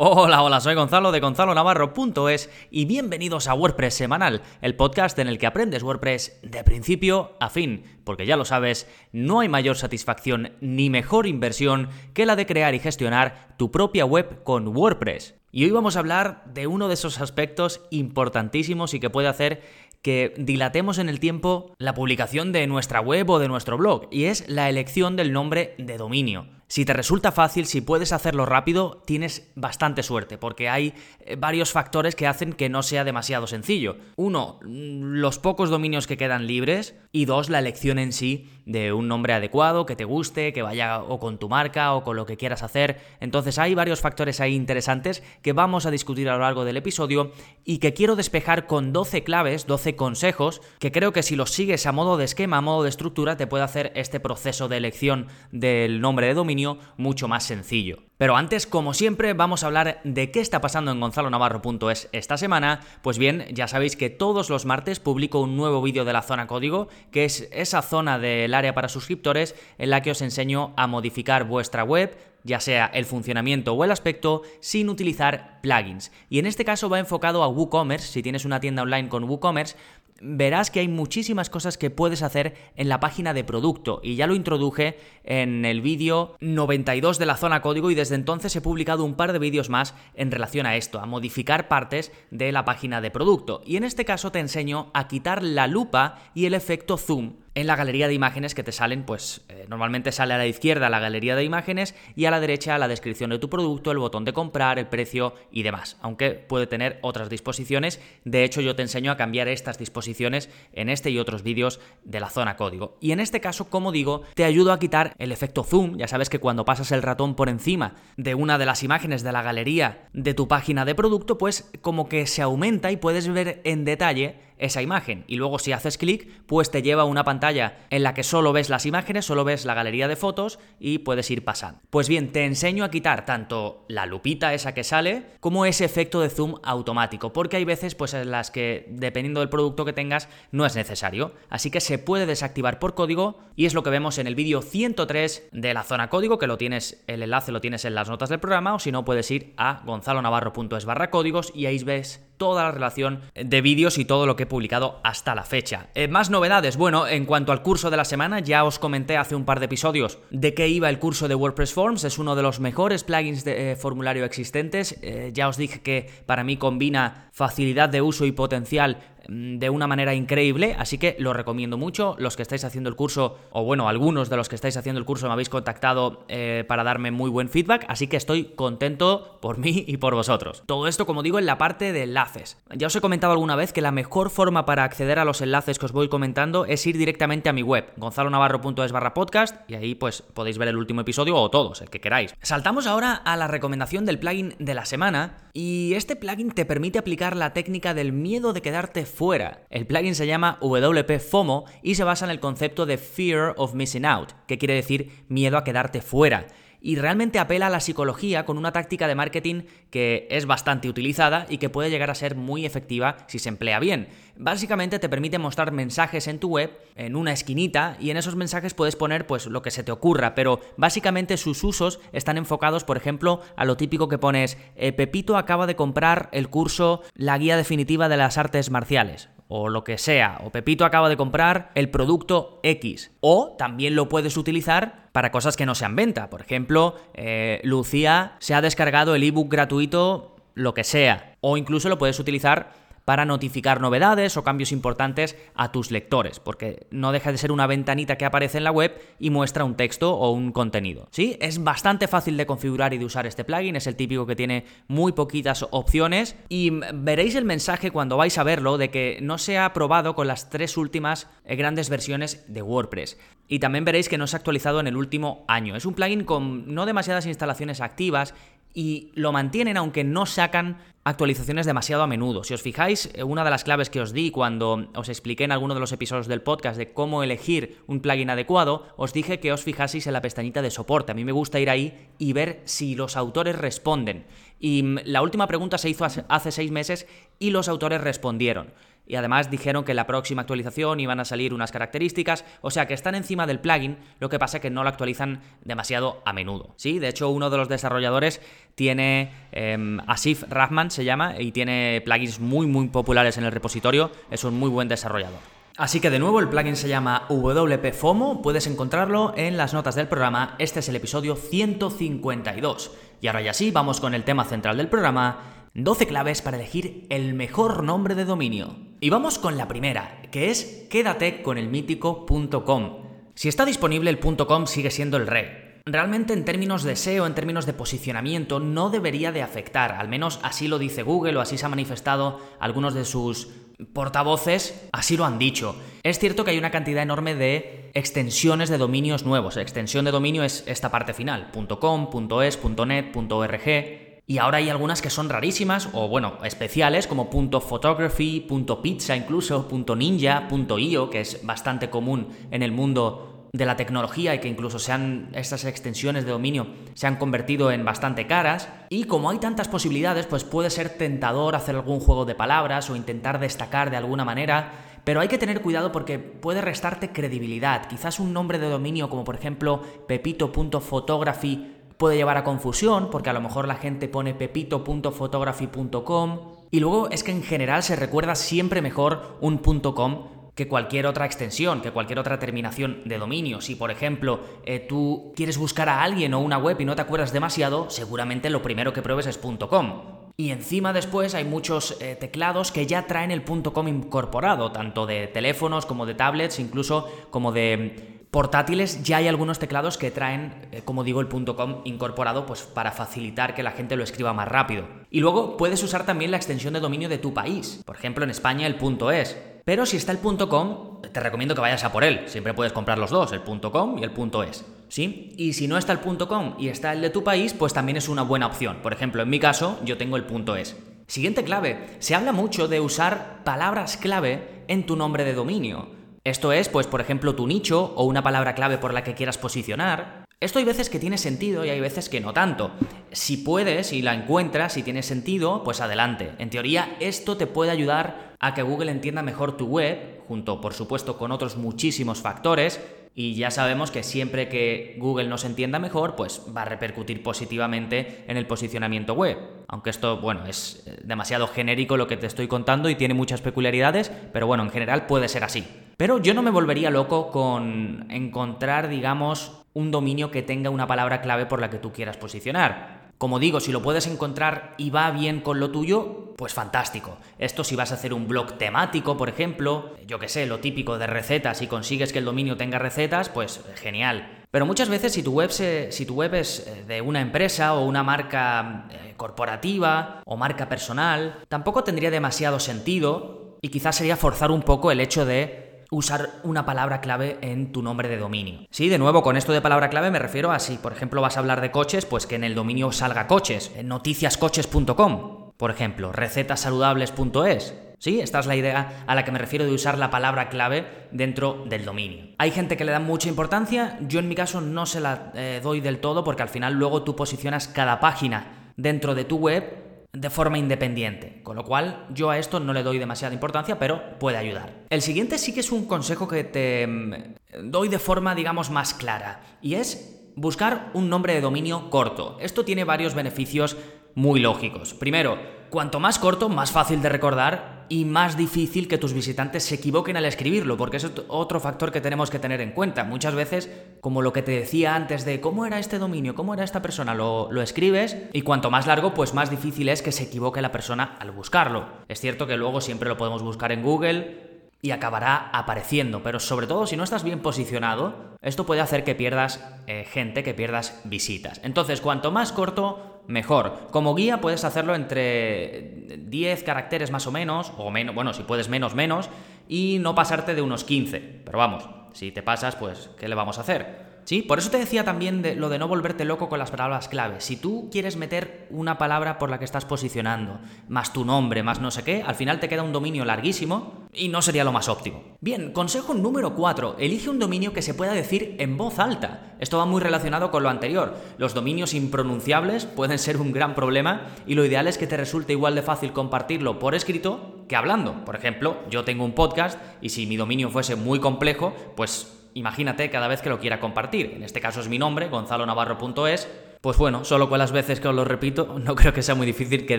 Hola, 0.00 0.44
hola, 0.44 0.60
soy 0.60 0.76
Gonzalo 0.76 1.10
de 1.10 1.18
gonzalonavarro.es 1.18 2.50
y 2.70 2.84
bienvenidos 2.84 3.48
a 3.48 3.54
WordPress 3.54 3.94
Semanal, 3.94 4.42
el 4.62 4.76
podcast 4.76 5.18
en 5.18 5.26
el 5.26 5.38
que 5.38 5.48
aprendes 5.48 5.82
WordPress 5.82 6.38
de 6.44 6.62
principio 6.62 7.32
a 7.40 7.50
fin, 7.50 7.82
porque 8.04 8.24
ya 8.24 8.36
lo 8.36 8.44
sabes, 8.44 8.88
no 9.10 9.40
hay 9.40 9.48
mayor 9.48 9.74
satisfacción 9.74 10.52
ni 10.60 10.88
mejor 10.88 11.26
inversión 11.26 11.88
que 12.14 12.26
la 12.26 12.36
de 12.36 12.46
crear 12.46 12.76
y 12.76 12.78
gestionar 12.78 13.56
tu 13.58 13.72
propia 13.72 14.04
web 14.04 14.44
con 14.44 14.68
WordPress. 14.68 15.34
Y 15.50 15.64
hoy 15.64 15.72
vamos 15.72 15.96
a 15.96 15.98
hablar 15.98 16.44
de 16.46 16.68
uno 16.68 16.86
de 16.86 16.94
esos 16.94 17.20
aspectos 17.20 17.80
importantísimos 17.90 18.94
y 18.94 19.00
que 19.00 19.10
puede 19.10 19.26
hacer 19.26 19.62
que 20.00 20.32
dilatemos 20.38 20.98
en 20.98 21.08
el 21.08 21.18
tiempo 21.18 21.74
la 21.78 21.94
publicación 21.94 22.52
de 22.52 22.68
nuestra 22.68 23.00
web 23.00 23.28
o 23.30 23.40
de 23.40 23.48
nuestro 23.48 23.76
blog, 23.76 24.06
y 24.12 24.26
es 24.26 24.48
la 24.48 24.68
elección 24.68 25.16
del 25.16 25.32
nombre 25.32 25.74
de 25.76 25.96
dominio. 25.96 26.57
Si 26.68 26.84
te 26.84 26.92
resulta 26.92 27.32
fácil, 27.32 27.64
si 27.64 27.80
puedes 27.80 28.12
hacerlo 28.12 28.44
rápido, 28.44 29.02
tienes 29.06 29.50
bastante 29.54 30.02
suerte, 30.02 30.36
porque 30.36 30.68
hay 30.68 30.92
eh, 31.20 31.34
varios 31.36 31.72
factores 31.72 32.14
que 32.14 32.26
hacen 32.26 32.52
que 32.52 32.68
no 32.68 32.82
sea 32.82 33.04
demasiado 33.04 33.46
sencillo. 33.46 33.96
Uno, 34.16 34.60
los 34.62 35.38
pocos 35.38 35.70
dominios 35.70 36.06
que 36.06 36.18
quedan 36.18 36.46
libres, 36.46 36.94
y 37.10 37.24
dos, 37.24 37.48
la 37.48 37.58
elección 37.58 37.98
en 37.98 38.12
sí 38.12 38.50
de 38.68 38.92
un 38.92 39.08
nombre 39.08 39.32
adecuado, 39.32 39.86
que 39.86 39.96
te 39.96 40.04
guste, 40.04 40.52
que 40.52 40.62
vaya 40.62 41.02
o 41.02 41.18
con 41.18 41.38
tu 41.38 41.48
marca 41.48 41.94
o 41.94 42.04
con 42.04 42.16
lo 42.16 42.26
que 42.26 42.36
quieras 42.36 42.62
hacer. 42.62 43.00
Entonces 43.18 43.58
hay 43.58 43.74
varios 43.74 44.00
factores 44.00 44.40
ahí 44.40 44.54
interesantes 44.54 45.22
que 45.42 45.54
vamos 45.54 45.86
a 45.86 45.90
discutir 45.90 46.28
a 46.28 46.34
lo 46.34 46.40
largo 46.40 46.64
del 46.64 46.76
episodio 46.76 47.32
y 47.64 47.78
que 47.78 47.94
quiero 47.94 48.14
despejar 48.14 48.66
con 48.66 48.92
12 48.92 49.24
claves, 49.24 49.66
12 49.66 49.96
consejos, 49.96 50.60
que 50.78 50.92
creo 50.92 51.12
que 51.12 51.22
si 51.22 51.34
los 51.34 51.50
sigues 51.50 51.86
a 51.86 51.92
modo 51.92 52.18
de 52.18 52.26
esquema, 52.26 52.58
a 52.58 52.60
modo 52.60 52.82
de 52.82 52.90
estructura, 52.90 53.38
te 53.38 53.46
puede 53.46 53.64
hacer 53.64 53.90
este 53.94 54.20
proceso 54.20 54.68
de 54.68 54.76
elección 54.76 55.28
del 55.50 56.02
nombre 56.02 56.26
de 56.26 56.34
dominio 56.34 56.78
mucho 56.98 57.26
más 57.26 57.44
sencillo. 57.44 58.07
Pero 58.18 58.36
antes, 58.36 58.66
como 58.66 58.94
siempre, 58.94 59.32
vamos 59.32 59.62
a 59.62 59.68
hablar 59.68 60.00
de 60.02 60.32
qué 60.32 60.40
está 60.40 60.60
pasando 60.60 60.90
en 60.90 60.98
gonzalonavarro.es 60.98 62.08
esta 62.10 62.36
semana. 62.36 62.80
Pues 63.00 63.16
bien, 63.16 63.46
ya 63.52 63.68
sabéis 63.68 63.94
que 63.94 64.10
todos 64.10 64.50
los 64.50 64.66
martes 64.66 64.98
publico 64.98 65.40
un 65.40 65.56
nuevo 65.56 65.80
vídeo 65.80 66.04
de 66.04 66.12
la 66.12 66.22
zona 66.22 66.48
código, 66.48 66.88
que 67.12 67.24
es 67.24 67.48
esa 67.52 67.80
zona 67.80 68.18
del 68.18 68.54
área 68.54 68.74
para 68.74 68.88
suscriptores 68.88 69.54
en 69.78 69.90
la 69.90 70.02
que 70.02 70.10
os 70.10 70.20
enseño 70.20 70.74
a 70.76 70.88
modificar 70.88 71.44
vuestra 71.44 71.84
web, 71.84 72.18
ya 72.42 72.58
sea 72.58 72.86
el 72.86 73.04
funcionamiento 73.04 73.74
o 73.74 73.84
el 73.84 73.92
aspecto, 73.92 74.42
sin 74.58 74.88
utilizar 74.88 75.60
plugins. 75.62 76.10
Y 76.28 76.40
en 76.40 76.46
este 76.46 76.64
caso 76.64 76.88
va 76.88 76.98
enfocado 76.98 77.44
a 77.44 77.48
WooCommerce, 77.48 78.08
si 78.08 78.22
tienes 78.24 78.44
una 78.44 78.58
tienda 78.58 78.82
online 78.82 79.08
con 79.08 79.24
WooCommerce, 79.24 79.76
verás 80.20 80.70
que 80.70 80.80
hay 80.80 80.88
muchísimas 80.88 81.50
cosas 81.50 81.78
que 81.78 81.90
puedes 81.90 82.22
hacer 82.22 82.54
en 82.76 82.88
la 82.88 83.00
página 83.00 83.34
de 83.34 83.44
producto. 83.44 84.00
Y 84.02 84.16
ya 84.16 84.26
lo 84.26 84.34
introduje 84.34 84.98
en 85.24 85.64
el 85.64 85.80
vídeo 85.80 86.36
92 86.40 87.18
de 87.18 87.26
la 87.26 87.36
zona 87.36 87.62
código 87.62 87.90
y 87.90 87.94
desde 87.94 88.14
entonces 88.14 88.54
he 88.56 88.60
publicado 88.60 89.04
un 89.04 89.14
par 89.14 89.32
de 89.32 89.38
vídeos 89.38 89.68
más 89.70 89.94
en 90.14 90.30
relación 90.30 90.66
a 90.66 90.76
esto, 90.76 91.00
a 91.00 91.06
modificar 91.06 91.68
partes 91.68 92.12
de 92.30 92.52
la 92.52 92.64
página 92.64 93.00
de 93.00 93.10
producto. 93.10 93.62
Y 93.64 93.76
en 93.76 93.84
este 93.84 94.04
caso 94.04 94.32
te 94.32 94.40
enseño 94.40 94.90
a 94.94 95.08
quitar 95.08 95.42
la 95.42 95.66
lupa 95.66 96.18
y 96.34 96.46
el 96.46 96.54
efecto 96.54 96.96
zoom 96.96 97.34
en 97.60 97.66
la 97.66 97.76
galería 97.76 98.06
de 98.06 98.14
imágenes 98.14 98.54
que 98.54 98.62
te 98.62 98.70
salen, 98.70 99.04
pues 99.04 99.42
eh, 99.48 99.66
normalmente 99.68 100.12
sale 100.12 100.34
a 100.34 100.38
la 100.38 100.46
izquierda 100.46 100.88
la 100.88 101.00
galería 101.00 101.34
de 101.34 101.42
imágenes 101.42 101.94
y 102.14 102.26
a 102.26 102.30
la 102.30 102.38
derecha 102.38 102.78
la 102.78 102.86
descripción 102.86 103.30
de 103.30 103.40
tu 103.40 103.50
producto, 103.50 103.90
el 103.90 103.98
botón 103.98 104.24
de 104.24 104.32
comprar, 104.32 104.78
el 104.78 104.86
precio 104.86 105.34
y 105.50 105.64
demás, 105.64 105.96
aunque 106.00 106.30
puede 106.30 106.68
tener 106.68 107.00
otras 107.02 107.28
disposiciones. 107.28 108.00
De 108.24 108.44
hecho, 108.44 108.60
yo 108.60 108.76
te 108.76 108.82
enseño 108.82 109.10
a 109.10 109.16
cambiar 109.16 109.48
estas 109.48 109.76
disposiciones 109.76 110.50
en 110.72 110.88
este 110.88 111.10
y 111.10 111.18
otros 111.18 111.42
vídeos 111.42 111.80
de 112.04 112.20
la 112.20 112.30
zona 112.30 112.56
código. 112.56 112.96
Y 113.00 113.10
en 113.10 113.18
este 113.18 113.40
caso, 113.40 113.68
como 113.68 113.90
digo, 113.90 114.22
te 114.34 114.44
ayudo 114.44 114.72
a 114.72 114.78
quitar 114.78 115.14
el 115.18 115.32
efecto 115.32 115.64
zoom. 115.64 115.96
Ya 115.96 116.06
sabes 116.06 116.30
que 116.30 116.38
cuando 116.38 116.64
pasas 116.64 116.92
el 116.92 117.02
ratón 117.02 117.34
por 117.34 117.48
encima 117.48 117.96
de 118.16 118.36
una 118.36 118.58
de 118.58 118.66
las 118.66 118.84
imágenes 118.84 119.24
de 119.24 119.32
la 119.32 119.42
galería 119.42 120.08
de 120.12 120.34
tu 120.34 120.46
página 120.46 120.84
de 120.84 120.94
producto, 120.94 121.38
pues 121.38 121.70
como 121.80 122.08
que 122.08 122.26
se 122.26 122.42
aumenta 122.42 122.92
y 122.92 122.96
puedes 122.96 123.26
ver 123.28 123.60
en 123.64 123.84
detalle 123.84 124.47
esa 124.58 124.82
imagen. 124.82 125.24
Y 125.26 125.36
luego 125.36 125.58
si 125.58 125.72
haces 125.72 125.98
clic, 125.98 126.28
pues 126.46 126.70
te 126.70 126.82
lleva 126.82 127.02
a 127.02 127.06
una 127.06 127.24
pantalla 127.24 127.78
en 127.90 128.02
la 128.02 128.14
que 128.14 128.22
solo 128.22 128.52
ves 128.52 128.70
las 128.70 128.86
imágenes, 128.86 129.24
solo 129.24 129.44
ves 129.44 129.64
la 129.64 129.74
galería 129.74 130.08
de 130.08 130.16
fotos 130.16 130.58
y 130.78 130.98
puedes 130.98 131.30
ir 131.30 131.44
pasando. 131.44 131.80
Pues 131.90 132.08
bien, 132.08 132.32
te 132.32 132.44
enseño 132.44 132.84
a 132.84 132.90
quitar 132.90 133.24
tanto 133.24 133.84
la 133.88 134.06
lupita 134.06 134.54
esa 134.54 134.74
que 134.74 134.84
sale 134.84 135.26
como 135.40 135.66
ese 135.66 135.84
efecto 135.84 136.20
de 136.20 136.30
zoom 136.30 136.56
automático, 136.62 137.32
porque 137.32 137.56
hay 137.56 137.64
veces 137.64 137.94
pues 137.94 138.14
en 138.14 138.30
las 138.30 138.50
que 138.50 138.86
dependiendo 138.90 139.40
del 139.40 139.48
producto 139.48 139.84
que 139.84 139.92
tengas 139.92 140.28
no 140.52 140.66
es 140.66 140.76
necesario. 140.76 141.32
Así 141.48 141.70
que 141.70 141.80
se 141.80 141.98
puede 141.98 142.26
desactivar 142.26 142.78
por 142.78 142.94
código 142.94 143.40
y 143.56 143.66
es 143.66 143.74
lo 143.74 143.82
que 143.82 143.90
vemos 143.90 144.18
en 144.18 144.26
el 144.26 144.34
vídeo 144.34 144.62
103 144.62 145.48
de 145.52 145.74
la 145.74 145.82
zona 145.82 146.08
código, 146.08 146.38
que 146.38 146.46
lo 146.46 146.58
tienes, 146.58 147.02
el 147.06 147.22
enlace 147.22 147.52
lo 147.52 147.60
tienes 147.60 147.84
en 147.84 147.94
las 147.94 148.08
notas 148.08 148.28
del 148.28 148.40
programa 148.40 148.74
o 148.74 148.78
si 148.78 148.92
no 148.92 149.04
puedes 149.04 149.30
ir 149.30 149.54
a 149.56 149.82
gonzalonavarro.es 149.84 150.84
barra 150.84 151.10
códigos 151.10 151.52
y 151.54 151.66
ahí 151.66 151.82
ves 151.82 152.27
toda 152.38 152.64
la 152.64 152.70
relación 152.70 153.20
de 153.34 153.60
vídeos 153.60 153.98
y 153.98 154.04
todo 154.04 154.26
lo 154.26 154.36
que 154.36 154.44
he 154.44 154.46
publicado 154.46 155.00
hasta 155.04 155.34
la 155.34 155.42
fecha. 155.42 155.88
Eh, 155.94 156.08
más 156.08 156.30
novedades, 156.30 156.76
bueno, 156.76 157.06
en 157.06 157.26
cuanto 157.26 157.52
al 157.52 157.62
curso 157.62 157.90
de 157.90 157.96
la 157.96 158.04
semana, 158.04 158.40
ya 158.40 158.64
os 158.64 158.78
comenté 158.78 159.16
hace 159.16 159.34
un 159.34 159.44
par 159.44 159.58
de 159.58 159.66
episodios 159.66 160.18
de 160.30 160.54
qué 160.54 160.68
iba 160.68 160.88
el 160.88 160.98
curso 160.98 161.28
de 161.28 161.34
WordPress 161.34 161.74
Forms, 161.74 162.04
es 162.04 162.18
uno 162.18 162.36
de 162.36 162.42
los 162.42 162.60
mejores 162.60 163.04
plugins 163.04 163.44
de 163.44 163.72
eh, 163.72 163.76
formulario 163.76 164.24
existentes, 164.24 164.98
eh, 165.02 165.30
ya 165.34 165.48
os 165.48 165.56
dije 165.56 165.82
que 165.82 166.08
para 166.26 166.44
mí 166.44 166.56
combina 166.56 167.28
facilidad 167.32 167.88
de 167.88 168.02
uso 168.02 168.24
y 168.24 168.32
potencial 168.32 168.98
de 169.28 169.70
una 169.70 169.86
manera 169.86 170.14
increíble, 170.14 170.74
así 170.78 170.98
que 170.98 171.14
lo 171.18 171.32
recomiendo 171.32 171.76
mucho. 171.76 172.16
Los 172.18 172.36
que 172.36 172.42
estáis 172.42 172.64
haciendo 172.64 172.88
el 172.88 172.96
curso, 172.96 173.38
o 173.52 173.62
bueno, 173.62 173.88
algunos 173.88 174.30
de 174.30 174.36
los 174.36 174.48
que 174.48 174.54
estáis 174.54 174.76
haciendo 174.76 174.98
el 174.98 175.04
curso 175.04 175.26
me 175.26 175.32
habéis 175.34 175.50
contactado 175.50 176.24
eh, 176.28 176.64
para 176.66 176.82
darme 176.82 177.10
muy 177.10 177.30
buen 177.30 177.48
feedback, 177.48 177.84
así 177.88 178.06
que 178.06 178.16
estoy 178.16 178.44
contento 178.44 179.38
por 179.40 179.58
mí 179.58 179.84
y 179.86 179.98
por 179.98 180.14
vosotros. 180.14 180.62
Todo 180.66 180.88
esto, 180.88 181.06
como 181.06 181.22
digo, 181.22 181.38
en 181.38 181.46
la 181.46 181.58
parte 181.58 181.92
de 181.92 182.04
enlaces. 182.04 182.56
Ya 182.74 182.86
os 182.86 182.96
he 182.96 183.00
comentado 183.00 183.32
alguna 183.32 183.56
vez 183.56 183.72
que 183.72 183.82
la 183.82 183.92
mejor 183.92 184.30
forma 184.30 184.64
para 184.64 184.84
acceder 184.84 185.18
a 185.18 185.24
los 185.24 185.42
enlaces 185.42 185.78
que 185.78 185.86
os 185.86 185.92
voy 185.92 186.08
comentando 186.08 186.64
es 186.64 186.86
ir 186.86 186.96
directamente 186.96 187.48
a 187.48 187.52
mi 187.52 187.62
web, 187.62 187.92
gonzalonavarro.es 187.96 188.92
barra 188.92 189.14
podcast, 189.14 189.68
y 189.70 189.74
ahí 189.74 189.94
pues 189.94 190.22
podéis 190.22 190.58
ver 190.58 190.68
el 190.68 190.76
último 190.76 191.02
episodio 191.02 191.36
o 191.36 191.50
todos, 191.50 191.82
el 191.82 191.90
que 191.90 192.00
queráis. 192.00 192.34
Saltamos 192.40 192.86
ahora 192.86 193.12
a 193.14 193.36
la 193.36 193.46
recomendación 193.46 194.06
del 194.06 194.18
plugin 194.18 194.54
de 194.58 194.74
la 194.74 194.86
semana, 194.86 195.48
y 195.52 195.94
este 195.94 196.16
plugin 196.16 196.52
te 196.52 196.64
permite 196.64 196.98
aplicar 196.98 197.36
la 197.36 197.52
técnica 197.52 197.92
del 197.92 198.12
miedo 198.12 198.52
de 198.52 198.62
quedarte 198.62 199.04
fuera. 199.18 199.66
El 199.68 199.84
plugin 199.84 200.14
se 200.14 200.28
llama 200.28 200.58
WP 200.60 201.18
FOMO 201.18 201.64
y 201.82 201.96
se 201.96 202.04
basa 202.04 202.24
en 202.24 202.30
el 202.30 202.38
concepto 202.38 202.86
de 202.86 202.98
Fear 202.98 203.54
of 203.56 203.74
Missing 203.74 204.06
Out, 204.06 204.30
que 204.46 204.58
quiere 204.58 204.74
decir 204.74 205.24
miedo 205.26 205.58
a 205.58 205.64
quedarte 205.64 206.00
fuera 206.00 206.46
y 206.80 206.96
realmente 206.96 207.38
apela 207.38 207.66
a 207.66 207.70
la 207.70 207.80
psicología 207.80 208.44
con 208.44 208.58
una 208.58 208.72
táctica 208.72 209.08
de 209.08 209.14
marketing 209.14 209.62
que 209.90 210.28
es 210.30 210.46
bastante 210.46 210.88
utilizada 210.88 211.46
y 211.48 211.58
que 211.58 211.70
puede 211.70 211.90
llegar 211.90 212.10
a 212.10 212.14
ser 212.14 212.34
muy 212.34 212.66
efectiva 212.66 213.16
si 213.26 213.38
se 213.38 213.48
emplea 213.48 213.78
bien. 213.80 214.08
Básicamente 214.36 214.98
te 214.98 215.08
permite 215.08 215.38
mostrar 215.38 215.72
mensajes 215.72 216.28
en 216.28 216.38
tu 216.38 216.50
web 216.50 216.78
en 216.94 217.16
una 217.16 217.32
esquinita 217.32 217.96
y 217.98 218.10
en 218.10 218.16
esos 218.16 218.36
mensajes 218.36 218.74
puedes 218.74 218.96
poner 218.96 219.26
pues 219.26 219.46
lo 219.46 219.62
que 219.62 219.70
se 219.70 219.82
te 219.82 219.92
ocurra, 219.92 220.34
pero 220.34 220.60
básicamente 220.76 221.36
sus 221.36 221.64
usos 221.64 222.00
están 222.12 222.38
enfocados, 222.38 222.84
por 222.84 222.96
ejemplo, 222.96 223.40
a 223.56 223.64
lo 223.64 223.76
típico 223.76 224.08
que 224.08 224.18
pones 224.18 224.56
eh, 224.76 224.92
Pepito 224.92 225.36
acaba 225.36 225.66
de 225.66 225.76
comprar 225.76 226.28
el 226.32 226.48
curso 226.48 227.02
La 227.14 227.38
guía 227.38 227.56
definitiva 227.56 228.08
de 228.08 228.16
las 228.16 228.38
artes 228.38 228.70
marciales 228.70 229.28
o 229.48 229.68
lo 229.68 229.82
que 229.82 229.96
sea, 229.98 230.38
o 230.44 230.50
Pepito 230.50 230.84
acaba 230.84 231.08
de 231.08 231.16
comprar 231.16 231.72
el 231.74 231.88
producto 231.88 232.60
X. 232.62 233.10
O 233.20 233.56
también 233.58 233.96
lo 233.96 234.08
puedes 234.08 234.36
utilizar 234.36 235.08
para 235.12 235.32
cosas 235.32 235.56
que 235.56 235.66
no 235.66 235.74
sean 235.74 235.96
venta. 235.96 236.28
Por 236.28 236.42
ejemplo, 236.42 236.96
eh, 237.14 237.60
Lucía 237.64 238.36
se 238.38 238.54
ha 238.54 238.60
descargado 238.60 239.14
el 239.14 239.24
ebook 239.24 239.50
gratuito, 239.50 240.36
lo 240.54 240.74
que 240.74 240.84
sea. 240.84 241.34
O 241.40 241.56
incluso 241.56 241.88
lo 241.88 241.98
puedes 241.98 242.20
utilizar 242.20 242.72
para 243.08 243.24
notificar 243.24 243.80
novedades 243.80 244.36
o 244.36 244.44
cambios 244.44 244.70
importantes 244.70 245.34
a 245.54 245.72
tus 245.72 245.90
lectores, 245.90 246.40
porque 246.40 246.86
no 246.90 247.10
deja 247.10 247.32
de 247.32 247.38
ser 247.38 247.52
una 247.52 247.66
ventanita 247.66 248.18
que 248.18 248.26
aparece 248.26 248.58
en 248.58 248.64
la 248.64 248.70
web 248.70 249.00
y 249.18 249.30
muestra 249.30 249.64
un 249.64 249.76
texto 249.76 250.14
o 250.14 250.30
un 250.30 250.52
contenido. 250.52 251.08
¿Sí? 251.10 251.38
Es 251.40 251.64
bastante 251.64 252.06
fácil 252.06 252.36
de 252.36 252.44
configurar 252.44 252.92
y 252.92 252.98
de 252.98 253.06
usar 253.06 253.26
este 253.26 253.44
plugin, 253.44 253.76
es 253.76 253.86
el 253.86 253.96
típico 253.96 254.26
que 254.26 254.36
tiene 254.36 254.66
muy 254.88 255.12
poquitas 255.12 255.64
opciones 255.70 256.36
y 256.50 256.68
veréis 256.92 257.34
el 257.34 257.46
mensaje 257.46 257.90
cuando 257.90 258.18
vais 258.18 258.36
a 258.36 258.42
verlo 258.42 258.76
de 258.76 258.90
que 258.90 259.20
no 259.22 259.38
se 259.38 259.56
ha 259.56 259.72
probado 259.72 260.14
con 260.14 260.28
las 260.28 260.50
tres 260.50 260.76
últimas 260.76 261.28
eh, 261.46 261.56
grandes 261.56 261.88
versiones 261.88 262.44
de 262.46 262.60
WordPress. 262.60 263.16
Y 263.50 263.60
también 263.60 263.86
veréis 263.86 264.10
que 264.10 264.18
no 264.18 264.26
se 264.26 264.36
ha 264.36 264.40
actualizado 264.40 264.80
en 264.80 264.86
el 264.86 264.98
último 264.98 265.46
año. 265.48 265.74
Es 265.74 265.86
un 265.86 265.94
plugin 265.94 266.24
con 266.24 266.74
no 266.74 266.84
demasiadas 266.84 267.24
instalaciones 267.24 267.80
activas 267.80 268.34
y 268.78 269.10
lo 269.14 269.32
mantienen 269.32 269.76
aunque 269.76 270.04
no 270.04 270.24
sacan 270.24 270.78
actualizaciones 271.02 271.66
demasiado 271.66 272.04
a 272.04 272.06
menudo. 272.06 272.44
Si 272.44 272.54
os 272.54 272.62
fijáis, 272.62 273.10
eh, 273.12 273.24
una 273.24 273.42
de 273.42 273.50
las 273.50 273.64
claves 273.64 273.90
que 273.90 274.00
os 274.00 274.12
di 274.12 274.30
cuando 274.30 274.88
os 274.94 275.08
expliqué 275.08 275.42
en 275.42 275.50
alguno 275.50 275.74
de 275.74 275.80
los 275.80 275.90
episodios 275.90 276.28
del 276.28 276.42
podcast 276.42 276.78
de 276.78 276.92
cómo 276.92 277.24
elegir 277.24 277.82
un 277.88 277.98
plugin 277.98 278.30
adecuado, 278.30 278.86
os 278.96 279.12
dije 279.12 279.40
que 279.40 279.52
os 279.52 279.64
fijaseis 279.64 280.06
en 280.06 280.12
la 280.12 280.22
pestañita 280.22 280.62
de 280.62 280.70
soporte. 280.70 281.10
A 281.10 281.16
mí 281.16 281.24
me 281.24 281.32
gusta 281.32 281.58
ir 281.58 281.70
ahí 281.70 282.06
y 282.18 282.32
ver 282.34 282.62
si 282.66 282.94
los 282.94 283.16
autores 283.16 283.58
responden. 283.58 284.26
Y 284.60 284.84
mm, 284.84 284.98
la 285.06 285.22
última 285.22 285.48
pregunta 285.48 285.76
se 285.76 285.88
hizo 285.88 286.04
hace 286.04 286.52
seis 286.52 286.70
meses 286.70 287.08
y 287.40 287.50
los 287.50 287.68
autores 287.68 288.00
respondieron 288.00 288.72
y 289.08 289.16
además 289.16 289.50
dijeron 289.50 289.84
que 289.84 289.92
en 289.92 289.96
la 289.96 290.06
próxima 290.06 290.42
actualización 290.42 291.00
iban 291.00 291.18
a 291.18 291.24
salir 291.24 291.54
unas 291.54 291.72
características, 291.72 292.44
o 292.60 292.70
sea 292.70 292.86
que 292.86 292.94
están 292.94 293.14
encima 293.14 293.46
del 293.46 293.58
plugin, 293.58 293.96
lo 294.20 294.28
que 294.28 294.38
pasa 294.38 294.58
es 294.58 294.62
que 294.62 294.70
no 294.70 294.82
lo 294.82 294.90
actualizan 294.90 295.40
demasiado 295.64 296.22
a 296.26 296.34
menudo. 296.34 296.74
Sí, 296.76 296.98
de 296.98 297.08
hecho 297.08 297.30
uno 297.30 297.48
de 297.48 297.56
los 297.56 297.68
desarrolladores 297.68 298.42
tiene 298.74 299.32
em, 299.50 299.98
Asif 300.06 300.44
Rahman 300.48 300.90
se 300.90 301.04
llama 301.04 301.40
y 301.40 301.52
tiene 301.52 302.02
plugins 302.04 302.38
muy 302.38 302.66
muy 302.66 302.88
populares 302.88 303.38
en 303.38 303.44
el 303.44 303.52
repositorio, 303.52 304.12
es 304.30 304.44
un 304.44 304.58
muy 304.58 304.68
buen 304.68 304.88
desarrollador. 304.88 305.40
Así 305.78 306.00
que 306.00 306.10
de 306.10 306.18
nuevo 306.18 306.40
el 306.40 306.48
plugin 306.48 306.76
se 306.76 306.88
llama 306.88 307.24
WP 307.30 307.94
FOMO, 307.94 308.42
puedes 308.42 308.66
encontrarlo 308.66 309.32
en 309.36 309.56
las 309.56 309.72
notas 309.72 309.94
del 309.94 310.08
programa, 310.08 310.54
este 310.58 310.80
es 310.80 310.88
el 310.88 310.96
episodio 310.96 311.36
152. 311.36 312.90
Y 313.22 313.28
ahora 313.28 313.42
ya 313.42 313.54
sí, 313.54 313.70
vamos 313.70 314.00
con 314.00 314.12
el 314.12 314.24
tema 314.24 314.44
central 314.44 314.76
del 314.76 314.88
programa, 314.88 315.68
12 315.74 316.08
claves 316.08 316.42
para 316.42 316.56
elegir 316.56 317.06
el 317.10 317.34
mejor 317.34 317.84
nombre 317.84 318.16
de 318.16 318.24
dominio. 318.24 318.87
Y 319.00 319.10
vamos 319.10 319.38
con 319.38 319.56
la 319.56 319.68
primera, 319.68 320.22
que 320.32 320.50
es 320.50 320.86
quédate 320.90 321.42
con 321.42 321.56
el 321.56 321.68
mítico.com. 321.68 322.96
Si 323.34 323.48
está 323.48 323.64
disponible 323.64 324.10
el 324.10 324.18
.com 324.18 324.66
sigue 324.66 324.90
siendo 324.90 325.16
el 325.16 325.28
rey. 325.28 325.46
Realmente 325.86 326.32
en 326.32 326.44
términos 326.44 326.82
de 326.82 326.96
SEO, 326.96 327.24
en 327.24 327.34
términos 327.36 327.64
de 327.64 327.74
posicionamiento, 327.74 328.58
no 328.58 328.90
debería 328.90 329.30
de 329.30 329.42
afectar, 329.42 329.92
al 329.92 330.08
menos 330.08 330.40
así 330.42 330.66
lo 330.66 330.80
dice 330.80 331.04
Google 331.04 331.36
o 331.36 331.40
así 331.40 331.56
se 331.56 331.64
ha 331.64 331.68
manifestado 331.68 332.40
algunos 332.58 332.92
de 332.92 333.04
sus 333.04 333.48
portavoces, 333.92 334.88
así 334.92 335.16
lo 335.16 335.24
han 335.24 335.38
dicho. 335.38 335.76
Es 336.02 336.18
cierto 336.18 336.44
que 336.44 336.50
hay 336.50 336.58
una 336.58 336.72
cantidad 336.72 337.02
enorme 337.02 337.36
de 337.36 337.92
extensiones 337.94 338.68
de 338.68 338.78
dominios 338.78 339.24
nuevos. 339.24 339.56
Extensión 339.56 340.04
de 340.04 340.10
dominio 340.10 340.42
es 340.42 340.64
esta 340.66 340.90
parte 340.90 341.14
final, 341.14 341.52
.com, 341.80 342.10
.es, 342.42 342.58
.net, 342.86 343.16
.org, 343.16 344.07
y 344.30 344.36
ahora 344.36 344.58
hay 344.58 344.68
algunas 344.68 345.00
que 345.00 345.08
son 345.08 345.30
rarísimas 345.30 345.88
o, 345.94 346.06
bueno, 346.06 346.34
especiales 346.44 347.06
como 347.06 347.30
.photography, 347.30 348.46
.pizza 348.82 349.16
incluso, 349.16 349.66
.ninja, 349.96 350.46
.io, 350.78 351.08
que 351.08 351.22
es 351.22 351.44
bastante 351.46 351.88
común 351.88 352.28
en 352.50 352.62
el 352.62 352.70
mundo 352.70 353.48
de 353.54 353.64
la 353.64 353.76
tecnología 353.76 354.34
y 354.34 354.40
que 354.40 354.48
incluso 354.48 354.78
sean 354.78 355.30
estas 355.32 355.64
extensiones 355.64 356.26
de 356.26 356.32
dominio 356.32 356.66
se 356.92 357.06
han 357.06 357.16
convertido 357.16 357.72
en 357.72 357.86
bastante 357.86 358.26
caras. 358.26 358.68
Y 358.90 359.04
como 359.04 359.30
hay 359.30 359.38
tantas 359.38 359.66
posibilidades, 359.66 360.26
pues 360.26 360.44
puede 360.44 360.68
ser 360.68 360.90
tentador 360.90 361.56
hacer 361.56 361.74
algún 361.74 361.98
juego 361.98 362.26
de 362.26 362.34
palabras 362.34 362.90
o 362.90 362.96
intentar 362.96 363.40
destacar 363.40 363.90
de 363.90 363.96
alguna 363.96 364.26
manera. 364.26 364.72
Pero 365.04 365.22
hay 365.22 365.28
que 365.28 365.38
tener 365.38 365.62
cuidado 365.62 365.90
porque 365.90 366.18
puede 366.18 366.60
restarte 366.60 367.12
credibilidad. 367.12 367.86
Quizás 367.86 368.20
un 368.20 368.34
nombre 368.34 368.58
de 368.58 368.68
dominio 368.68 369.08
como 369.08 369.24
por 369.24 369.36
ejemplo 369.36 369.80
pepito.photography 370.06 371.77
puede 371.98 372.16
llevar 372.16 372.36
a 372.36 372.44
confusión, 372.44 373.08
porque 373.10 373.30
a 373.30 373.32
lo 373.32 373.40
mejor 373.40 373.66
la 373.66 373.74
gente 373.74 374.08
pone 374.08 374.34
pepito.photography.com 374.34 376.58
y 376.70 376.80
luego 376.80 377.08
es 377.10 377.22
que 377.22 377.32
en 377.32 377.42
general 377.42 377.82
se 377.82 377.96
recuerda 377.96 378.34
siempre 378.34 378.82
mejor 378.82 379.38
un 379.40 379.58
.com 379.58 380.28
que 380.54 380.66
cualquier 380.66 381.06
otra 381.06 381.24
extensión, 381.24 381.80
que 381.80 381.92
cualquier 381.92 382.18
otra 382.18 382.40
terminación 382.40 383.02
de 383.04 383.18
dominio. 383.18 383.60
Si, 383.60 383.76
por 383.76 383.92
ejemplo, 383.92 384.40
eh, 384.64 384.80
tú 384.80 385.32
quieres 385.36 385.56
buscar 385.56 385.88
a 385.88 386.02
alguien 386.02 386.34
o 386.34 386.40
una 386.40 386.58
web 386.58 386.80
y 386.80 386.84
no 386.84 386.96
te 386.96 387.02
acuerdas 387.02 387.32
demasiado, 387.32 387.90
seguramente 387.90 388.50
lo 388.50 388.60
primero 388.60 388.92
que 388.92 389.00
pruebes 389.00 389.26
es 389.26 389.38
.com. 389.38 390.18
Y 390.36 390.50
encima 390.50 390.92
después 390.92 391.34
hay 391.34 391.44
muchos 391.44 391.96
eh, 392.00 392.16
teclados 392.16 392.72
que 392.72 392.86
ya 392.86 393.06
traen 393.06 393.30
el 393.30 393.44
.com 393.44 393.88
incorporado, 393.88 394.72
tanto 394.72 395.06
de 395.06 395.28
teléfonos 395.28 395.86
como 395.86 396.06
de 396.06 396.14
tablets, 396.14 396.58
incluso 396.58 397.08
como 397.30 397.52
de 397.52 398.17
portátiles 398.30 399.02
ya 399.02 399.18
hay 399.18 399.28
algunos 399.28 399.58
teclados 399.58 399.98
que 399.98 400.10
traen, 400.10 400.68
eh, 400.72 400.82
como 400.84 401.04
digo, 401.04 401.20
el 401.20 401.28
.com 401.28 401.82
incorporado 401.84 402.46
pues 402.46 402.62
para 402.62 402.92
facilitar 402.92 403.54
que 403.54 403.62
la 403.62 403.72
gente 403.72 403.96
lo 403.96 404.04
escriba 404.04 404.32
más 404.32 404.48
rápido. 404.48 404.84
Y 405.10 405.20
luego 405.20 405.56
puedes 405.56 405.82
usar 405.82 406.04
también 406.04 406.30
la 406.30 406.36
extensión 406.36 406.74
de 406.74 406.80
dominio 406.80 407.08
de 407.08 407.18
tu 407.18 407.32
país, 407.32 407.82
por 407.84 407.96
ejemplo 407.96 408.24
en 408.24 408.30
España 408.30 408.66
el 408.66 408.76
.es. 409.12 409.36
Pero 409.64 409.84
si 409.84 409.98
está 409.98 410.12
el 410.12 410.18
.com, 410.18 411.02
te 411.02 411.20
recomiendo 411.20 411.54
que 411.54 411.60
vayas 411.60 411.84
a 411.84 411.92
por 411.92 412.02
él. 412.02 412.22
Siempre 412.26 412.54
puedes 412.54 412.72
comprar 412.72 412.98
los 412.98 413.10
dos, 413.10 413.32
el 413.32 413.42
.com 413.42 413.98
y 413.98 414.02
el 414.02 414.12
.es. 414.48 414.64
¿Sí? 414.88 415.34
Y 415.36 415.52
si 415.52 415.68
no 415.68 415.76
está 415.76 415.92
el 415.92 416.00
.com 416.00 416.54
y 416.58 416.68
está 416.68 416.94
el 416.94 417.02
de 417.02 417.10
tu 417.10 417.22
país, 417.22 417.52
pues 417.52 417.74
también 417.74 417.98
es 417.98 418.08
una 418.08 418.22
buena 418.22 418.46
opción. 418.46 418.78
Por 418.82 418.94
ejemplo, 418.94 419.22
en 419.22 419.28
mi 419.28 419.38
caso, 419.38 419.78
yo 419.84 419.98
tengo 419.98 420.16
el 420.16 420.24
.es. 420.56 420.74
Siguiente 421.06 421.44
clave. 421.44 421.96
Se 421.98 422.14
habla 422.14 422.32
mucho 422.32 422.66
de 422.66 422.80
usar 422.80 423.42
palabras 423.44 423.98
clave 423.98 424.64
en 424.68 424.86
tu 424.86 424.96
nombre 424.96 425.24
de 425.24 425.34
dominio. 425.34 425.97
Esto 426.28 426.52
es, 426.52 426.68
pues, 426.68 426.86
por 426.86 427.00
ejemplo, 427.00 427.34
tu 427.34 427.46
nicho 427.46 427.94
o 427.96 428.04
una 428.04 428.22
palabra 428.22 428.54
clave 428.54 428.76
por 428.76 428.92
la 428.92 429.02
que 429.02 429.14
quieras 429.14 429.38
posicionar. 429.38 430.26
Esto 430.40 430.58
hay 430.58 430.66
veces 430.66 430.90
que 430.90 430.98
tiene 430.98 431.16
sentido 431.16 431.64
y 431.64 431.70
hay 431.70 431.80
veces 431.80 432.10
que 432.10 432.20
no 432.20 432.34
tanto. 432.34 432.70
Si 433.12 433.38
puedes 433.38 433.94
y 433.94 434.02
la 434.02 434.12
encuentras 434.12 434.76
y 434.76 434.82
tiene 434.82 435.02
sentido, 435.02 435.64
pues 435.64 435.80
adelante. 435.80 436.32
En 436.36 436.50
teoría, 436.50 436.96
esto 437.00 437.38
te 437.38 437.46
puede 437.46 437.70
ayudar 437.70 438.34
a 438.40 438.52
que 438.52 438.60
Google 438.60 438.90
entienda 438.90 439.22
mejor 439.22 439.56
tu 439.56 439.68
web, 439.68 440.20
junto, 440.28 440.60
por 440.60 440.74
supuesto, 440.74 441.16
con 441.16 441.32
otros 441.32 441.56
muchísimos 441.56 442.20
factores, 442.20 442.78
y 443.14 443.34
ya 443.34 443.50
sabemos 443.50 443.90
que 443.90 444.02
siempre 444.02 444.50
que 444.50 444.96
Google 445.00 445.28
nos 445.28 445.46
entienda 445.46 445.78
mejor, 445.78 446.14
pues 446.14 446.42
va 446.54 446.62
a 446.62 446.66
repercutir 446.66 447.22
positivamente 447.22 448.22
en 448.28 448.36
el 448.36 448.46
posicionamiento 448.46 449.14
web. 449.14 449.38
Aunque 449.68 449.90
esto, 449.90 450.16
bueno, 450.16 450.46
es 450.46 450.82
eh, 450.86 450.98
demasiado 451.04 451.46
genérico 451.46 451.98
lo 451.98 452.06
que 452.06 452.16
te 452.16 452.26
estoy 452.26 452.48
contando 452.48 452.88
y 452.88 452.94
tiene 452.94 453.12
muchas 453.12 453.42
peculiaridades, 453.42 454.10
pero 454.32 454.46
bueno, 454.46 454.62
en 454.62 454.70
general 454.70 455.06
puede 455.06 455.28
ser 455.28 455.44
así. 455.44 455.66
Pero 455.98 456.18
yo 456.18 456.32
no 456.32 456.42
me 456.42 456.50
volvería 456.50 456.90
loco 456.90 457.30
con 457.30 458.06
encontrar, 458.08 458.88
digamos, 458.88 459.62
un 459.74 459.90
dominio 459.90 460.30
que 460.30 460.42
tenga 460.42 460.70
una 460.70 460.86
palabra 460.86 461.20
clave 461.20 461.44
por 461.44 461.60
la 461.60 461.68
que 461.68 461.78
tú 461.78 461.92
quieras 461.92 462.16
posicionar. 462.16 463.12
Como 463.18 463.40
digo, 463.40 463.60
si 463.60 463.72
lo 463.72 463.82
puedes 463.82 464.06
encontrar 464.06 464.74
y 464.78 464.90
va 464.90 465.10
bien 465.10 465.40
con 465.40 465.60
lo 465.60 465.70
tuyo, 465.70 466.34
pues 466.36 466.54
fantástico. 466.54 467.18
Esto 467.38 467.64
si 467.64 467.74
vas 467.74 467.90
a 467.90 467.96
hacer 467.96 468.14
un 468.14 468.28
blog 468.28 468.56
temático, 468.58 469.16
por 469.16 469.28
ejemplo, 469.28 469.96
yo 470.06 470.20
que 470.20 470.28
sé, 470.28 470.46
lo 470.46 470.60
típico 470.60 470.98
de 470.98 471.08
recetas 471.08 471.60
y 471.60 471.66
consigues 471.66 472.12
que 472.12 472.20
el 472.20 472.24
dominio 472.24 472.56
tenga 472.56 472.78
recetas, 472.78 473.28
pues 473.28 473.60
genial. 473.74 474.37
Pero 474.50 474.64
muchas 474.66 474.88
veces 474.88 475.12
si 475.12 475.22
tu 475.22 475.32
web, 475.32 475.50
si 475.50 476.06
tu 476.06 476.14
web 476.14 476.34
es 476.34 476.66
eh, 476.66 476.84
de 476.86 477.00
una 477.02 477.20
empresa 477.20 477.74
o 477.74 477.84
una 477.84 478.02
marca 478.02 478.88
eh, 478.90 479.14
corporativa 479.16 480.22
o 480.24 480.36
marca 480.36 480.68
personal, 480.68 481.40
tampoco 481.48 481.84
tendría 481.84 482.10
demasiado 482.10 482.58
sentido 482.58 483.58
y 483.60 483.68
quizás 483.68 483.96
sería 483.96 484.16
forzar 484.16 484.50
un 484.50 484.62
poco 484.62 484.90
el 484.90 485.00
hecho 485.00 485.26
de 485.26 485.84
usar 485.90 486.40
una 486.42 486.66
palabra 486.66 487.00
clave 487.00 487.38
en 487.40 487.72
tu 487.72 487.82
nombre 487.82 488.08
de 488.08 488.18
dominio. 488.18 488.66
Sí, 488.70 488.88
de 488.88 488.98
nuevo, 488.98 489.22
con 489.22 489.36
esto 489.36 489.52
de 489.52 489.60
palabra 489.60 489.90
clave 489.90 490.10
me 490.10 490.18
refiero 490.18 490.50
a 490.50 490.58
si, 490.58 490.76
por 490.76 490.92
ejemplo, 490.92 491.22
vas 491.22 491.36
a 491.36 491.40
hablar 491.40 491.60
de 491.60 491.70
coches, 491.70 492.04
pues 492.04 492.26
que 492.26 492.36
en 492.36 492.44
el 492.44 492.54
dominio 492.54 492.92
salga 492.92 493.26
coches, 493.26 493.72
noticiascoches.com, 493.82 495.52
por 495.56 495.70
ejemplo, 495.70 496.12
recetasaludables.es. 496.12 497.87
Sí, 497.98 498.20
esta 498.20 498.38
es 498.38 498.46
la 498.46 498.54
idea 498.54 499.04
a 499.06 499.14
la 499.14 499.24
que 499.24 499.32
me 499.32 499.38
refiero 499.38 499.64
de 499.64 499.72
usar 499.72 499.98
la 499.98 500.10
palabra 500.10 500.48
clave 500.48 501.08
dentro 501.10 501.64
del 501.68 501.84
dominio. 501.84 502.26
Hay 502.38 502.52
gente 502.52 502.76
que 502.76 502.84
le 502.84 502.92
da 502.92 503.00
mucha 503.00 503.28
importancia, 503.28 503.98
yo 504.02 504.20
en 504.20 504.28
mi 504.28 504.36
caso 504.36 504.60
no 504.60 504.86
se 504.86 505.00
la 505.00 505.32
eh, 505.34 505.60
doy 505.62 505.80
del 505.80 505.98
todo 505.98 506.22
porque 506.22 506.42
al 506.42 506.48
final 506.48 506.74
luego 506.74 507.02
tú 507.02 507.16
posicionas 507.16 507.66
cada 507.66 507.98
página 507.98 508.72
dentro 508.76 509.16
de 509.16 509.24
tu 509.24 509.36
web 509.36 509.88
de 510.12 510.30
forma 510.30 510.58
independiente, 510.58 511.42
con 511.42 511.56
lo 511.56 511.64
cual 511.64 512.06
yo 512.10 512.30
a 512.30 512.38
esto 512.38 512.60
no 512.60 512.72
le 512.72 512.82
doy 512.82 512.98
demasiada 512.98 513.34
importancia, 513.34 513.78
pero 513.78 514.18
puede 514.18 514.36
ayudar. 514.36 514.72
El 514.90 515.02
siguiente 515.02 515.36
sí 515.36 515.52
que 515.52 515.60
es 515.60 515.72
un 515.72 515.86
consejo 515.86 516.28
que 516.28 516.44
te 516.44 516.86
mm, 516.86 517.70
doy 517.70 517.88
de 517.88 517.98
forma, 517.98 518.34
digamos, 518.34 518.70
más 518.70 518.94
clara, 518.94 519.42
y 519.60 519.74
es 519.74 520.32
buscar 520.34 520.90
un 520.94 521.10
nombre 521.10 521.34
de 521.34 521.40
dominio 521.40 521.90
corto. 521.90 522.38
Esto 522.40 522.64
tiene 522.64 522.84
varios 522.84 523.14
beneficios 523.14 523.76
muy 524.14 524.40
lógicos. 524.40 524.94
Primero, 524.94 525.38
cuanto 525.68 526.00
más 526.00 526.18
corto, 526.18 526.48
más 526.48 526.72
fácil 526.72 527.02
de 527.02 527.08
recordar 527.08 527.77
y 527.88 528.04
más 528.04 528.36
difícil 528.36 528.88
que 528.88 528.98
tus 528.98 529.12
visitantes 529.12 529.64
se 529.64 529.76
equivoquen 529.76 530.16
al 530.16 530.24
escribirlo, 530.24 530.76
porque 530.76 530.98
es 530.98 531.06
otro 531.28 531.60
factor 531.60 531.92
que 531.92 532.00
tenemos 532.00 532.30
que 532.30 532.38
tener 532.38 532.60
en 532.60 532.72
cuenta. 532.72 533.04
Muchas 533.04 533.34
veces, 533.34 533.70
como 534.00 534.22
lo 534.22 534.32
que 534.32 534.42
te 534.42 534.52
decía 534.52 534.94
antes 534.94 535.24
de 535.24 535.40
cómo 535.40 535.66
era 535.66 535.78
este 535.78 535.98
dominio, 535.98 536.34
cómo 536.34 536.54
era 536.54 536.64
esta 536.64 536.82
persona, 536.82 537.14
lo, 537.14 537.48
lo 537.50 537.62
escribes 537.62 538.16
y 538.32 538.42
cuanto 538.42 538.70
más 538.70 538.86
largo, 538.86 539.14
pues 539.14 539.34
más 539.34 539.50
difícil 539.50 539.88
es 539.88 540.02
que 540.02 540.12
se 540.12 540.24
equivoque 540.24 540.62
la 540.62 540.72
persona 540.72 541.16
al 541.18 541.30
buscarlo. 541.30 541.86
Es 542.08 542.20
cierto 542.20 542.46
que 542.46 542.56
luego 542.56 542.80
siempre 542.80 543.08
lo 543.08 543.16
podemos 543.16 543.42
buscar 543.42 543.72
en 543.72 543.82
Google, 543.82 544.48
y 544.80 544.90
acabará 544.92 545.50
apareciendo. 545.52 546.22
Pero 546.22 546.40
sobre 546.40 546.66
todo 546.66 546.86
si 546.86 546.96
no 546.96 547.04
estás 547.04 547.24
bien 547.24 547.40
posicionado, 547.40 548.36
esto 548.42 548.66
puede 548.66 548.80
hacer 548.80 549.04
que 549.04 549.14
pierdas 549.14 549.64
eh, 549.86 550.04
gente, 550.04 550.42
que 550.42 550.54
pierdas 550.54 551.00
visitas. 551.04 551.60
Entonces, 551.64 552.00
cuanto 552.00 552.30
más 552.30 552.52
corto, 552.52 553.17
mejor. 553.28 553.86
Como 553.92 554.16
guía 554.16 554.40
puedes 554.40 554.64
hacerlo 554.64 554.96
entre 554.96 556.18
10 556.18 556.64
caracteres 556.64 557.12
más 557.12 557.26
o 557.28 557.30
menos, 557.30 557.72
o 557.78 557.90
menos, 557.90 558.14
bueno, 558.14 558.34
si 558.34 558.42
puedes 558.42 558.68
menos, 558.68 558.96
menos, 558.96 559.30
y 559.68 559.98
no 560.00 560.16
pasarte 560.16 560.56
de 560.56 560.62
unos 560.62 560.82
15. 560.82 561.42
Pero 561.44 561.58
vamos, 561.58 561.88
si 562.12 562.32
te 562.32 562.42
pasas, 562.42 562.74
pues, 562.74 563.10
¿qué 563.18 563.28
le 563.28 563.36
vamos 563.36 563.58
a 563.58 563.60
hacer? 563.60 564.07
¿Sí? 564.28 564.42
Por 564.42 564.58
eso 564.58 564.70
te 564.70 564.76
decía 564.76 565.04
también 565.04 565.40
de 565.40 565.54
lo 565.54 565.70
de 565.70 565.78
no 565.78 565.88
volverte 565.88 566.26
loco 566.26 566.50
con 566.50 566.58
las 566.58 566.70
palabras 566.70 567.08
clave. 567.08 567.40
Si 567.40 567.56
tú 567.56 567.88
quieres 567.90 568.18
meter 568.18 568.66
una 568.68 568.98
palabra 568.98 569.38
por 569.38 569.48
la 569.48 569.58
que 569.58 569.64
estás 569.64 569.86
posicionando, 569.86 570.60
más 570.86 571.14
tu 571.14 571.24
nombre, 571.24 571.62
más 571.62 571.80
no 571.80 571.90
sé 571.90 572.02
qué, 572.02 572.22
al 572.22 572.34
final 572.34 572.60
te 572.60 572.68
queda 572.68 572.82
un 572.82 572.92
dominio 572.92 573.24
larguísimo 573.24 574.06
y 574.12 574.28
no 574.28 574.42
sería 574.42 574.64
lo 574.64 574.72
más 574.72 574.90
óptimo. 574.90 575.22
Bien, 575.40 575.72
consejo 575.72 576.12
número 576.12 576.54
4. 576.54 576.96
Elige 576.98 577.30
un 577.30 577.38
dominio 577.38 577.72
que 577.72 577.80
se 577.80 577.94
pueda 577.94 578.12
decir 578.12 578.54
en 578.58 578.76
voz 578.76 578.98
alta. 578.98 579.56
Esto 579.60 579.78
va 579.78 579.86
muy 579.86 580.02
relacionado 580.02 580.50
con 580.50 580.62
lo 580.62 580.68
anterior. 580.68 581.16
Los 581.38 581.54
dominios 581.54 581.94
impronunciables 581.94 582.84
pueden 582.84 583.18
ser 583.18 583.38
un 583.38 583.52
gran 583.52 583.74
problema 583.74 584.26
y 584.46 584.56
lo 584.56 584.64
ideal 584.66 584.88
es 584.88 584.98
que 584.98 585.06
te 585.06 585.16
resulte 585.16 585.54
igual 585.54 585.74
de 585.74 585.80
fácil 585.80 586.12
compartirlo 586.12 586.78
por 586.78 586.94
escrito 586.94 587.64
que 587.66 587.76
hablando. 587.76 588.26
Por 588.26 588.36
ejemplo, 588.36 588.76
yo 588.90 589.04
tengo 589.04 589.24
un 589.24 589.32
podcast 589.32 589.80
y 590.02 590.10
si 590.10 590.26
mi 590.26 590.36
dominio 590.36 590.68
fuese 590.68 590.96
muy 590.96 591.18
complejo, 591.18 591.72
pues 591.96 592.37
imagínate 592.54 593.10
cada 593.10 593.28
vez 593.28 593.42
que 593.42 593.48
lo 593.48 593.60
quiera 593.60 593.80
compartir. 593.80 594.32
En 594.34 594.42
este 594.42 594.60
caso 594.60 594.80
es 594.80 594.88
mi 594.88 594.98
nombre, 594.98 595.28
gonzalonavarro.es. 595.28 596.48
Pues 596.80 596.96
bueno, 596.96 597.24
solo 597.24 597.48
con 597.48 597.58
las 597.58 597.72
veces 597.72 598.00
que 598.00 598.08
os 598.08 598.14
lo 598.14 598.24
repito, 598.24 598.78
no 598.84 598.94
creo 598.94 599.12
que 599.12 599.22
sea 599.22 599.34
muy 599.34 599.46
difícil 599.46 599.86
que 599.86 599.98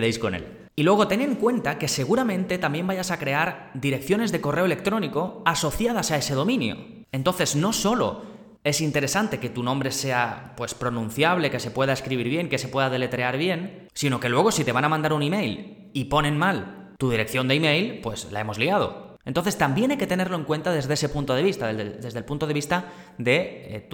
deis 0.00 0.18
con 0.18 0.34
él. 0.34 0.46
Y 0.76 0.82
luego 0.82 1.08
ten 1.08 1.20
en 1.20 1.34
cuenta 1.34 1.78
que 1.78 1.88
seguramente 1.88 2.58
también 2.58 2.86
vayas 2.86 3.10
a 3.10 3.18
crear 3.18 3.70
direcciones 3.74 4.32
de 4.32 4.40
correo 4.40 4.64
electrónico 4.64 5.42
asociadas 5.44 6.10
a 6.10 6.16
ese 6.16 6.34
dominio. 6.34 6.76
Entonces, 7.12 7.56
no 7.56 7.72
solo 7.72 8.22
es 8.62 8.80
interesante 8.80 9.40
que 9.40 9.48
tu 9.48 9.62
nombre 9.62 9.90
sea 9.90 10.52
pues 10.56 10.74
pronunciable, 10.74 11.50
que 11.50 11.60
se 11.60 11.70
pueda 11.70 11.92
escribir 11.92 12.28
bien, 12.28 12.48
que 12.48 12.58
se 12.58 12.68
pueda 12.68 12.90
deletrear 12.90 13.38
bien, 13.38 13.88
sino 13.94 14.20
que 14.20 14.28
luego 14.28 14.52
si 14.52 14.64
te 14.64 14.72
van 14.72 14.84
a 14.84 14.88
mandar 14.90 15.12
un 15.12 15.22
email 15.22 15.90
y 15.92 16.04
ponen 16.04 16.36
mal 16.36 16.94
tu 16.98 17.10
dirección 17.10 17.48
de 17.48 17.54
email, 17.54 18.00
pues 18.02 18.30
la 18.30 18.40
hemos 18.40 18.58
liado. 18.58 19.09
Entonces 19.30 19.56
también 19.56 19.92
hay 19.92 19.96
que 19.96 20.08
tenerlo 20.08 20.36
en 20.36 20.42
cuenta 20.42 20.72
desde 20.72 20.92
ese 20.92 21.08
punto 21.08 21.36
de 21.36 21.44
vista, 21.44 21.72
desde, 21.72 22.18
el 22.18 22.24
punto 22.24 22.48
de 22.48 22.52
vista 22.52 22.86
de 23.16 23.76
eh, 23.76 23.88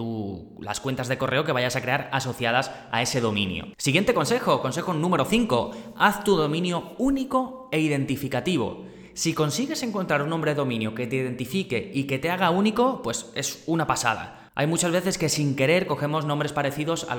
las 0.62 0.80
cuentas 0.80 1.08
de 1.08 1.18
correo 1.18 1.44
que 1.44 1.52
vayas 1.52 1.76
a 1.76 1.82
crear 1.82 2.08
asociadas 2.10 2.70
a 2.90 3.02
ese 3.02 3.20
dominio. 3.20 3.66
Siguiente 3.76 4.14
consejo, 4.14 4.62
consejo 4.62 4.94
número 4.94 5.26
5, 5.26 5.72
haz 5.98 6.24
tu 6.24 6.36
dominio 6.36 6.94
único 6.96 7.68
e 7.70 7.80
identificativo. 7.80 8.86
Si 9.12 9.34
consigues 9.34 9.82
encontrar 9.82 10.22
un 10.22 10.30
nombre 10.30 10.52
de 10.52 10.56
dominio 10.56 10.94
que 10.94 11.06
te 11.06 11.16
identifique 11.16 11.90
y 11.92 12.04
que 12.04 12.18
te 12.18 12.30
haga 12.30 12.48
único, 12.48 13.02
pues 13.02 13.30
es 13.34 13.62
una 13.66 13.86
pasada. 13.86 14.50
Hay 14.54 14.66
muchas 14.66 14.90
veces 14.90 15.18
que 15.18 15.28
sin 15.28 15.54
querer 15.54 15.86
cogemos 15.86 16.24
nombres 16.24 16.54
parecidos 16.54 17.06
a 17.10 17.14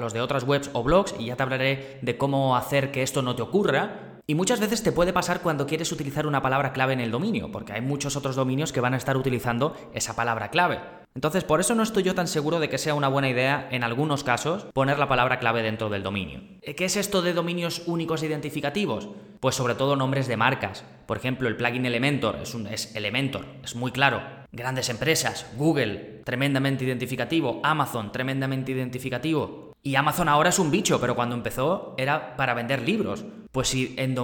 los 0.00 0.12
de 0.12 0.20
otras 0.20 0.42
webs 0.42 0.70
o 0.72 0.82
blogs 0.82 1.14
y 1.20 1.26
ya 1.26 1.36
te 1.36 1.44
hablaré 1.44 2.00
de 2.02 2.18
cómo 2.18 2.56
hacer 2.56 2.90
que 2.90 3.04
esto 3.04 3.22
no 3.22 3.36
te 3.36 3.42
ocurra, 3.42 4.09
y 4.26 4.34
muchas 4.34 4.60
veces 4.60 4.82
te 4.82 4.92
puede 4.92 5.12
pasar 5.12 5.40
cuando 5.40 5.66
quieres 5.66 5.92
utilizar 5.92 6.26
una 6.26 6.42
palabra 6.42 6.72
clave 6.72 6.92
en 6.92 7.00
el 7.00 7.10
dominio, 7.10 7.50
porque 7.50 7.72
hay 7.72 7.80
muchos 7.80 8.16
otros 8.16 8.36
dominios 8.36 8.72
que 8.72 8.80
van 8.80 8.94
a 8.94 8.96
estar 8.96 9.16
utilizando 9.16 9.76
esa 9.94 10.16
palabra 10.16 10.50
clave. 10.50 10.80
Entonces, 11.14 11.42
por 11.42 11.58
eso 11.58 11.74
no 11.74 11.82
estoy 11.82 12.04
yo 12.04 12.14
tan 12.14 12.28
seguro 12.28 12.60
de 12.60 12.68
que 12.68 12.78
sea 12.78 12.94
una 12.94 13.08
buena 13.08 13.28
idea, 13.28 13.68
en 13.72 13.82
algunos 13.82 14.22
casos, 14.22 14.66
poner 14.72 14.98
la 14.98 15.08
palabra 15.08 15.40
clave 15.40 15.62
dentro 15.62 15.90
del 15.90 16.04
dominio. 16.04 16.40
Eh, 16.62 16.76
¿Qué 16.76 16.84
es 16.84 16.96
esto 16.96 17.20
de 17.20 17.32
dominios 17.32 17.82
únicos 17.86 18.22
identificativos? 18.22 19.08
Pues 19.40 19.56
sobre 19.56 19.74
todo 19.74 19.96
nombres 19.96 20.28
de 20.28 20.36
marcas. 20.36 20.84
Por 21.06 21.16
ejemplo, 21.16 21.48
el 21.48 21.56
plugin 21.56 21.84
Elementor 21.84 22.38
es, 22.40 22.54
un, 22.54 22.68
es 22.68 22.94
Elementor, 22.94 23.44
es 23.64 23.74
muy 23.74 23.90
claro. 23.90 24.22
Grandes 24.52 24.88
empresas, 24.88 25.46
Google, 25.56 26.22
tremendamente 26.24 26.84
identificativo, 26.84 27.60
Amazon, 27.64 28.12
tremendamente 28.12 28.70
identificativo. 28.70 29.72
Y 29.82 29.96
Amazon 29.96 30.28
ahora 30.28 30.50
es 30.50 30.58
un 30.58 30.70
bicho, 30.70 31.00
pero 31.00 31.16
cuando 31.16 31.34
empezó 31.34 31.94
era 31.98 32.36
para 32.36 32.54
vender 32.54 32.82
libros. 32.82 33.24
Pues 33.52 33.68
si 33.68 33.94
en, 33.96 34.16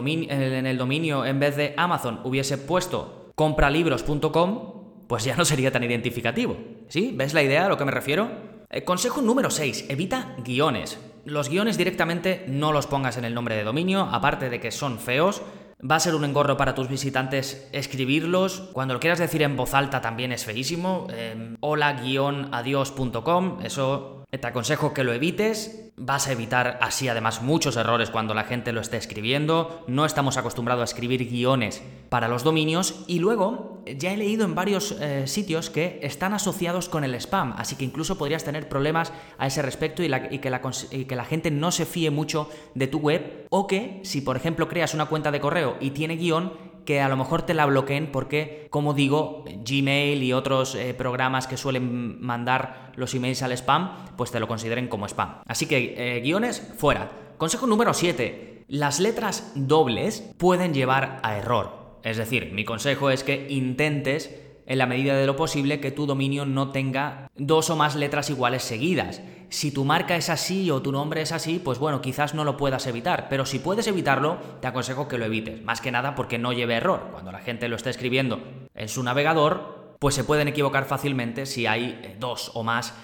el 0.66 0.78
dominio 0.78 1.25
en 1.25 1.40
vez 1.40 1.56
de 1.56 1.75
Amazon 1.76 2.21
hubiese 2.25 2.59
puesto 2.59 3.33
compralibros.com, 3.35 5.06
pues 5.09 5.25
ya 5.25 5.37
no 5.37 5.45
sería 5.45 5.73
tan 5.73 5.83
identificativo. 5.85 6.56
¿Sí? 6.88 7.12
¿Ves 7.14 7.35
la 7.35 7.42
idea 7.42 7.66
a 7.66 7.68
lo 7.68 7.76
que 7.76 7.85
me 7.85 7.90
refiero? 7.90 8.30
Eh, 8.71 8.85
consejo 8.85 9.21
número 9.23 9.50
6. 9.50 9.87
Evita 9.88 10.37
guiones. 10.45 10.99
Los 11.25 11.49
guiones 11.49 11.76
directamente 11.76 12.45
no 12.49 12.73
los 12.73 12.87
pongas 12.87 13.16
en 13.16 13.25
el 13.25 13.35
nombre 13.35 13.56
de 13.56 13.64
dominio, 13.64 14.02
aparte 14.02 14.49
de 14.49 14.61
que 14.61 14.71
son 14.71 15.00
feos. 15.00 15.42
Va 15.78 15.97
a 15.97 16.00
ser 16.00 16.14
un 16.14 16.25
engorro 16.25 16.56
para 16.56 16.75
tus 16.75 16.88
visitantes 16.88 17.68
escribirlos. 17.73 18.71
Cuando 18.73 18.95
lo 18.95 19.00
quieras 19.00 19.18
decir 19.18 19.42
en 19.42 19.56
voz 19.56 19.75
alta 19.75 20.00
también 20.00 20.33
es 20.33 20.45
feísimo. 20.45 21.09
Eh, 21.11 21.56
hola-adiós.com, 21.61 23.59
eso 23.62 24.15
te 24.38 24.47
aconsejo 24.47 24.93
que 24.93 25.05
lo 25.05 25.12
evites, 25.12 25.93
vas 25.97 26.28
a 26.28 26.33
evitar 26.33 26.78
así 26.83 27.09
además 27.09 27.43
muchos 27.43 27.76
errores 27.76 28.11
cuando 28.11 28.35
la 28.35 28.45
gente 28.45 28.73
lo 28.73 28.81
esté 28.81 28.97
escribiendo, 28.97 29.85
no 29.87 30.05
estamos 30.05 30.37
acostumbrados 30.37 30.83
a 30.83 30.85
escribir 30.85 31.28
guiones 31.28 31.83
para 32.09 32.28
los 32.28 32.45
dominios. 32.45 33.05
Y 33.07 33.19
luego 33.19 33.83
ya 33.87 34.12
he 34.12 34.16
leído 34.16 34.45
en 34.45 34.55
varios 34.55 34.93
eh, 35.00 35.26
sitios 35.26 35.71
que 35.71 36.00
están 36.02 36.35
asociados 36.35 36.88
con 36.88 37.05
el 37.05 37.14
spam, 37.14 37.55
así 37.57 37.76
que 37.76 37.85
incluso 37.85 38.19
podrías 38.19 38.45
tener 38.45 38.69
problemas 38.69 39.12
a 39.38 39.47
ese 39.47 39.62
respecto 39.62 40.02
y, 40.02 40.09
que 40.09 40.50
la, 40.50 40.62
y 40.90 41.05
que 41.05 41.16
la 41.16 41.25
gente 41.25 41.50
no 41.50 41.71
se 41.71 41.87
fíe 41.87 42.11
mucho 42.11 42.50
de 42.75 42.87
tu 42.87 42.99
web. 42.99 43.47
O 43.50 43.66
que 43.66 44.00
si 44.02 44.21
por 44.21 44.37
ejemplo 44.37 44.69
creas 44.69 44.95
una 44.95 45.07
cuenta 45.07 45.31
de 45.31 45.40
correo 45.40 45.76
y 45.81 45.90
tiene 45.90 46.16
guion, 46.16 46.75
que 46.87 47.02
a 47.02 47.09
lo 47.09 47.16
mejor 47.19 47.43
te 47.43 47.52
la 47.52 47.66
bloqueen 47.66 48.11
porque, 48.11 48.66
como 48.71 48.95
digo, 48.95 49.45
Gmail 49.45 50.23
y 50.23 50.33
otros 50.33 50.75
eh, 50.75 50.95
programas 50.95 51.47
que 51.47 51.59
suelen 51.59 52.19
mandar 52.23 52.93
los 52.97 53.14
emails 53.14 53.43
al 53.43 53.52
spam, 53.52 54.16
pues 54.16 54.31
te 54.31 54.40
lo 54.40 54.49
consideren 54.49 54.88
como 54.88 55.07
spam. 55.07 55.43
Así 55.47 55.66
que 55.66 55.95
eh, 55.99 56.21
guiones 56.21 56.73
fuera. 56.78 57.11
Consejo 57.37 57.66
número 57.66 57.93
7. 57.93 58.64
Las 58.69 59.00
letras 59.00 59.52
dobles 59.55 60.23
pueden 60.38 60.73
llevar 60.73 61.21
a 61.23 61.37
error. 61.37 61.99
Es 62.02 62.16
decir, 62.16 62.52
mi 62.52 62.64
consejo 62.64 63.11
es 63.11 63.25
que 63.25 63.47
intentes 63.50 64.35
en 64.66 64.78
la 64.78 64.87
medida 64.87 65.16
de 65.16 65.26
lo 65.26 65.37
posible 65.37 65.81
que 65.81 65.93
tu 65.93 66.07
dominio 66.07 66.45
no 66.45 66.71
tenga 66.71 67.31
dos 67.37 67.71
o 67.71 67.76
más 67.76 67.95
letras 67.95 68.31
iguales 68.31 68.62
seguidas. 68.62 69.23
Si 69.49 69.71
tu 69.71 69.85
marca 69.85 70.17
es 70.17 70.29
así 70.29 70.71
o 70.71 70.83
tu 70.83 70.93
nombre 70.93 71.23
es 71.23 71.33
así, 71.33 71.61
pues 71.62 71.79
bueno, 71.79 72.00
quizás 72.00 72.35
no 72.35 72.45
lo 72.45 72.57
puedas 72.57 72.87
evitar, 72.87 73.29
pero 73.29 73.47
si 73.47 73.59
puedes 73.59 73.87
evitarlo, 73.87 74.38
te 74.61 74.67
aconsejo 74.67 75.09
que 75.09 75.19
lo 75.19 75.25
evites, 75.25 75.62
más 75.62 75.81
que 75.81 75.93
nada 75.93 76.15
porque 76.15 76.38
no 76.38 76.53
lleve 76.53 76.75
error. 76.75 77.09
Cuando 77.12 77.33
la 77.33 77.38
gente 77.41 77.69
lo 77.69 77.76
está 77.76 77.91
escribiendo 77.91 78.41
en 78.75 78.88
su 78.88 79.03
navegador, 79.03 79.97
pues 79.99 80.15
se 80.15 80.25
pueden 80.25 80.49
equivocar 80.49 80.85
fácilmente 80.85 81.47
si 81.47 81.67
hay 81.67 82.00
eh, 82.03 82.17
dos 82.19 82.50
o 82.55 82.62
más 82.62 82.95